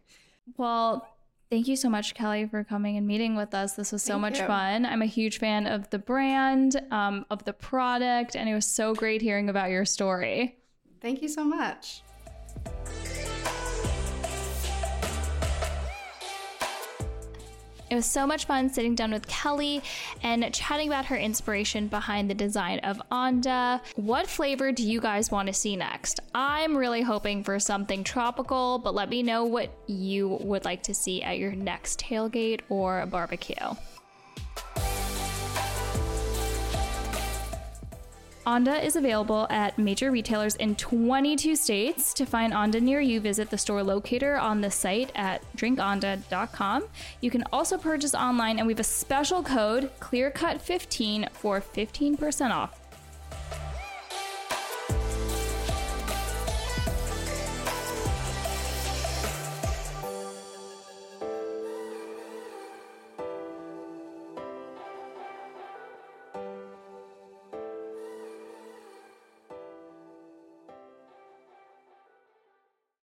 Well, 0.57 1.07
thank 1.51 1.68
you 1.68 1.77
so 1.77 1.88
much, 1.88 2.14
Kelly, 2.14 2.47
for 2.47 2.64
coming 2.64 2.97
and 2.97 3.07
meeting 3.07 3.37
with 3.37 3.55
us. 3.55 3.75
This 3.75 3.92
was 3.92 4.03
so 4.03 4.14
Thank 4.14 4.21
much 4.23 4.38
you. 4.40 4.47
fun. 4.47 4.85
I'm 4.87 5.03
a 5.03 5.07
huge 5.07 5.38
fan 5.38 5.66
of 5.66 5.88
the 5.90 5.99
brand, 5.99 6.81
um, 6.90 7.27
of 7.31 7.44
the 7.44 7.53
product, 7.53 8.35
and 8.37 8.49
it 8.49 8.55
was 8.55 8.66
so 8.66 8.94
great 8.94 9.23
hearing 9.23 9.49
about 9.49 9.71
your 9.71 9.85
story. 9.85 10.57
Thank 11.01 11.23
you 11.23 11.29
so 11.29 11.44
much. 11.44 12.03
It 17.90 17.94
was 17.94 18.05
so 18.05 18.27
much 18.27 18.44
fun 18.44 18.68
sitting 18.68 18.94
down 18.94 19.12
with 19.12 19.27
Kelly 19.29 19.83
and 20.22 20.53
chatting 20.53 20.88
about 20.88 21.07
her 21.07 21.16
inspiration 21.16 21.88
behind 21.88 22.29
the 22.29 22.35
design 22.35 22.81
of 22.81 23.01
Onda. 23.11 23.81
What 23.96 24.27
flavor 24.27 24.72
do 24.72 24.83
you 24.83 25.01
guys 25.01 25.31
want 25.31 25.46
to 25.46 25.55
see 25.55 25.74
next? 25.74 26.20
I'm 26.35 26.77
really 26.77 27.03
hoping 27.03 27.42
for 27.42 27.59
something 27.59 28.05
tropical, 28.05 28.79
but 28.79 28.94
let 28.94 29.09
me 29.09 29.22
know 29.22 29.44
what 29.44 29.70
you 29.87 30.29
would 30.42 30.66
like 30.66 30.83
to 30.85 30.94
see 30.94 31.22
at 31.22 31.38
your 31.38 31.53
next 31.53 31.98
tailgate 32.01 32.61
or 32.68 33.07
barbecue. 33.07 33.57
Onda 38.49 38.83
is 38.83 38.97
available 38.97 39.47
at 39.51 39.79
major 39.79 40.11
retailers 40.11 40.57
in 40.57 40.75
22 40.77 41.55
states. 41.55 42.15
To 42.15 42.25
find 42.25 42.55
Onda 42.55 42.81
near 42.81 42.99
you, 42.99 43.21
visit 43.21 43.51
the 43.51 43.59
store 43.59 43.83
locator 43.83 44.39
on 44.39 44.63
the 44.63 44.71
site 44.71 45.13
at 45.15 45.43
drinkonda.com. 45.55 46.85
You 47.21 47.31
can 47.31 47.45
also 47.53 47.77
purchase 47.77 48.15
online, 48.15 48.57
and 48.57 48.67
we 48.67 48.73
have 48.73 48.81
a 48.81 48.85
special 48.85 49.43
code 49.43 49.91
ClearCut15 50.01 51.31
for 51.33 51.61
15% 51.61 52.51
off. 52.51 52.78